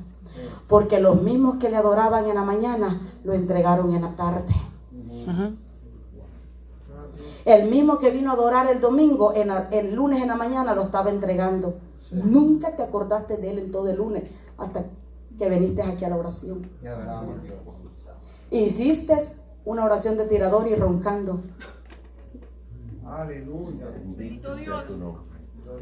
Porque 0.69 1.01
los 1.01 1.21
mismos 1.21 1.57
que 1.57 1.69
le 1.69 1.77
adoraban 1.77 2.29
en 2.29 2.35
la 2.35 2.43
mañana 2.43 3.01
lo 3.25 3.33
entregaron 3.33 3.95
en 3.95 4.03
la 4.03 4.17
tarde. 4.17 4.55
El 7.45 7.69
mismo 7.69 7.99
que 7.99 8.11
vino 8.11 8.31
a 8.31 8.35
adorar 8.35 8.67
el 8.67 8.81
domingo, 8.81 9.33
en 9.35 9.51
el 9.71 9.95
lunes 9.95 10.23
en 10.23 10.29
la 10.29 10.37
mañana 10.37 10.75
lo 10.75 10.83
estaba 10.83 11.11
entregando. 11.11 11.75
Nunca 12.13 12.77
te 12.77 12.83
acordaste 12.83 13.37
de 13.39 13.51
él 13.51 13.59
en 13.59 13.71
todo 13.71 13.89
el 13.89 13.97
lunes 13.97 14.25
hasta 14.59 14.85
que 15.39 15.49
viniste 15.49 15.83
aquí 15.83 16.05
a 16.05 16.11
la 16.11 16.17
oración. 16.17 16.69
Hiciste 18.51 19.17
una 19.65 19.85
oración 19.85 20.17
de 20.19 20.27
tirador 20.27 20.69
y 20.69 20.75
roncando. 20.75 21.41
Aleluya. 23.07 23.87
Bendito 23.89 24.55
Dios. 24.55 24.85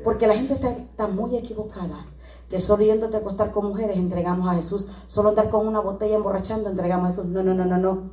Porque 0.05 0.27
la 0.27 0.35
gente 0.35 0.55
está, 0.55 0.71
está 0.71 1.09
muy 1.09 1.37
equivocada. 1.37 2.07
Que 2.49 2.61
solo 2.61 2.85
yéndote 2.85 3.17
a 3.17 3.21
acostar 3.21 3.51
con 3.51 3.67
mujeres 3.67 3.97
entregamos 3.97 4.49
a 4.49 4.55
Jesús. 4.55 4.89
Solo 5.07 5.31
andar 5.31 5.49
con 5.49 5.67
una 5.67 5.81
botella 5.81 6.17
emborrachando 6.17 6.71
entregamos 6.71 7.07
a 7.07 7.11
Jesús. 7.11 7.27
No, 7.27 7.43
no, 7.43 7.55
no, 7.55 7.65
no, 7.65 7.77
no. 7.77 8.11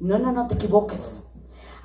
No, 0.00 0.18
no, 0.18 0.32
no 0.32 0.46
te 0.46 0.54
equivoques. 0.54 1.24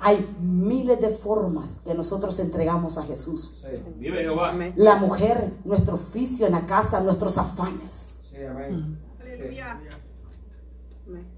Hay 0.02 0.34
miles 0.40 0.98
de 1.00 1.10
formas 1.10 1.80
que 1.84 1.94
nosotros 1.94 2.38
entregamos 2.38 2.96
a 2.96 3.04
Jesús. 3.04 3.60
Sí, 3.62 3.82
Vive 3.96 4.22
Jehová. 4.22 4.54
La 4.76 4.96
mujer, 4.96 5.52
nuestro 5.64 5.94
oficio 5.94 6.46
en 6.46 6.52
la 6.52 6.66
casa, 6.66 7.00
nuestros 7.00 7.36
afanes. 7.36 8.22
sí, 8.30 8.42
amén. 8.42 8.98
Aleluya. 9.20 9.80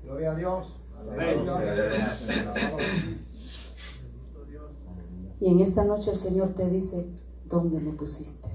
Gloria 0.04 0.32
a 0.32 0.34
Dios. 0.34 0.76
Y 5.40 5.48
en 5.48 5.60
esta 5.60 5.84
noche 5.84 6.10
el 6.10 6.16
Señor 6.16 6.54
te 6.54 6.68
dice, 6.68 7.06
¿dónde 7.46 7.80
me 7.80 7.92
pusiste? 7.92 8.48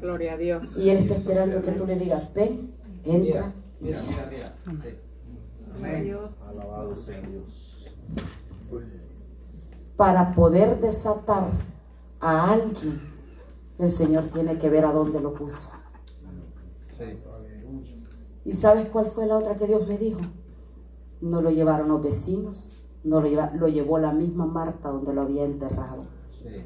Gloria 0.00 0.34
a 0.34 0.36
Dios. 0.36 0.76
Y 0.76 0.90
Él 0.90 0.98
está 0.98 1.14
esperando 1.14 1.62
que 1.62 1.72
tú 1.72 1.86
le 1.86 1.96
digas, 1.96 2.32
ven, 2.34 2.74
entra. 3.04 3.54
Mira, 3.80 4.02
mira, 4.02 4.56
mira. 4.66 6.00
Dios. 6.00 6.30
Alabado 6.48 6.96
sea 6.96 7.20
Dios. 7.20 7.67
Para 9.96 10.32
poder 10.34 10.78
desatar 10.80 11.48
a 12.20 12.52
alguien, 12.52 13.00
el 13.78 13.90
Señor 13.90 14.24
tiene 14.32 14.56
que 14.58 14.68
ver 14.70 14.84
a 14.84 14.92
dónde 14.92 15.20
lo 15.20 15.34
puso. 15.34 15.70
¿Y 18.44 18.54
sabes 18.54 18.86
cuál 18.88 19.06
fue 19.06 19.26
la 19.26 19.36
otra 19.36 19.56
que 19.56 19.66
Dios 19.66 19.86
me 19.86 19.98
dijo? 19.98 20.20
No 21.20 21.42
lo 21.42 21.50
llevaron 21.50 21.88
los 21.88 22.02
vecinos, 22.02 22.70
no 23.04 23.20
lo, 23.20 23.26
lleva- 23.28 23.50
lo 23.54 23.68
llevó 23.68 23.98
la 23.98 24.12
misma 24.12 24.46
Marta 24.46 24.88
donde 24.88 25.12
lo 25.12 25.22
había 25.22 25.44
enterrado. 25.44 26.04
Sí. 26.32 26.64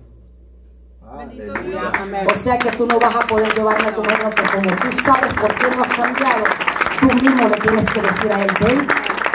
O 2.30 2.34
sea 2.38 2.59
que 2.59 2.70
tú 2.72 2.86
no 2.86 2.99
vas 2.99 3.16
a 3.16 3.20
poder 3.26 3.53
llevarle 3.55 3.88
a 3.88 3.95
tu 3.95 4.03
hermano 4.03 4.30
que 4.30 4.43
como 4.43 4.68
tú 4.80 4.93
sabes 5.03 5.32
por 5.34 5.55
qué 5.55 5.64
no 5.76 5.82
has 5.82 5.95
cambiado, 5.95 6.45
tú 7.01 7.07
mismo 7.14 7.49
le 7.49 7.57
tienes 7.57 7.84
que 7.86 8.01
decir 8.01 8.32
a 8.32 8.43
él, 8.45 8.51
ven 8.61 8.86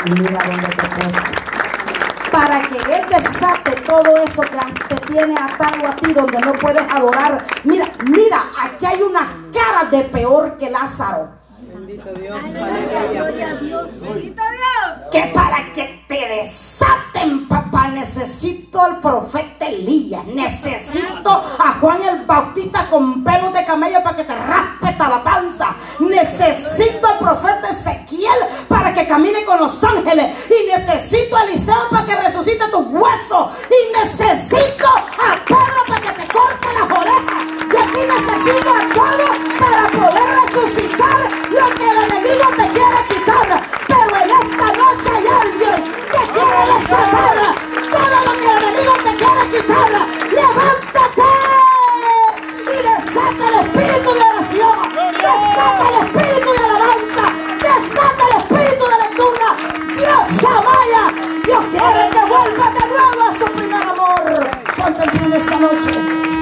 y 0.05 0.09
mira 0.21 0.39
dónde 0.47 0.67
te 0.67 0.85
he 0.85 1.01
puesto. 1.01 1.46
Para 2.37 2.61
que 2.61 2.77
él 2.77 3.03
desate 3.09 3.71
todo 3.81 4.15
eso 4.17 4.43
que 4.43 4.95
te 4.95 4.95
tiene 5.11 5.33
atado 5.33 5.87
a 5.87 5.95
ti 5.95 6.13
donde 6.13 6.39
no 6.39 6.53
puedes 6.53 6.83
adorar. 6.93 7.43
Mira, 7.63 7.85
mira, 8.11 8.43
aquí 8.61 8.85
hay 8.85 9.01
unas 9.01 9.27
caras 9.51 9.89
de 9.89 10.03
peor 10.03 10.55
que 10.55 10.69
Lázaro. 10.69 11.29
Bendito 11.73 12.13
Dios. 12.13 12.39
Bendito 12.43 14.41
Dios. 14.51 15.11
que 15.11 15.31
para 15.33 15.73
que 15.73 16.05
te 16.07 16.27
papá, 16.27 16.76
necesito 18.17 18.81
al 18.81 18.99
profeta 18.99 19.67
Elías, 19.67 20.25
necesito 20.25 21.29
a 21.29 21.77
Juan 21.79 22.01
el 22.01 22.25
Bautista 22.25 22.89
con 22.89 23.23
pelos 23.23 23.53
de 23.53 23.63
camello 23.63 24.01
para 24.01 24.15
que 24.15 24.23
te 24.23 24.35
raspe 24.35 24.87
hasta 24.87 25.09
la 25.09 25.23
panza, 25.23 25.75
necesito 25.99 27.07
al 27.07 27.19
profeta 27.19 27.69
Ezequiel 27.69 28.39
para 28.67 28.91
que 28.91 29.05
camine 29.05 29.45
con 29.45 29.59
los 29.59 29.83
ángeles, 29.83 30.35
y 30.49 30.65
necesito 30.65 31.37
a 31.37 31.43
Eliseo 31.43 31.89
para 31.91 32.05
que 32.05 32.15
resucite 32.15 32.67
tus 32.71 32.87
huesos, 32.87 33.51
y 33.69 33.99
necesito 33.99 34.87
a 34.87 35.35
Pedro 35.45 35.83
para 35.87 36.01
que 36.01 36.09
te 36.09 36.27
corte 36.33 36.67
las 36.73 36.97
orejas. 36.97 37.47
Yo 37.71 37.79
aquí 37.79 37.99
necesito 37.99 38.69
a 38.69 38.93
todos 38.95 39.37
para 39.59 39.87
poder 39.89 40.27
resucitar 40.45 41.29
lo 41.51 41.75
que 41.75 41.89
el 41.89 41.97
enemigo 41.97 42.49
te 42.49 42.67
quiere 42.69 43.05
quitar. 43.09 43.61
Pero 43.87 44.15
en 44.15 44.31
esta 44.31 44.65
noche 44.73 45.09
hay 45.15 45.27
alguien 45.27 45.93
que 45.93 46.31
quiere 46.31 46.79
desatar 46.79 47.66
quitar. 49.49 49.91
Levántate 50.31 51.21
y 52.63 52.77
desata 52.87 53.43
el 53.49 53.55
espíritu 53.65 54.13
de 54.13 54.21
oración, 54.21 54.77
desata 55.13 55.83
el 55.89 55.95
espíritu 56.05 56.49
de 56.51 56.63
alabanza, 56.65 57.23
desata 57.61 58.23
el 58.29 58.37
espíritu 58.41 58.83
de 58.91 58.97
lectura. 59.03 59.47
Dios 59.95 60.45
amaya, 60.45 61.03
Dios 61.45 61.63
quiere 61.71 62.09
que 62.09 62.25
vuelva 62.25 62.71
de 62.71 62.87
nuevo 62.87 63.23
a 63.23 63.39
su 63.39 63.45
primer 63.45 63.83
amor. 63.83 64.49
Ponte. 64.77 66.36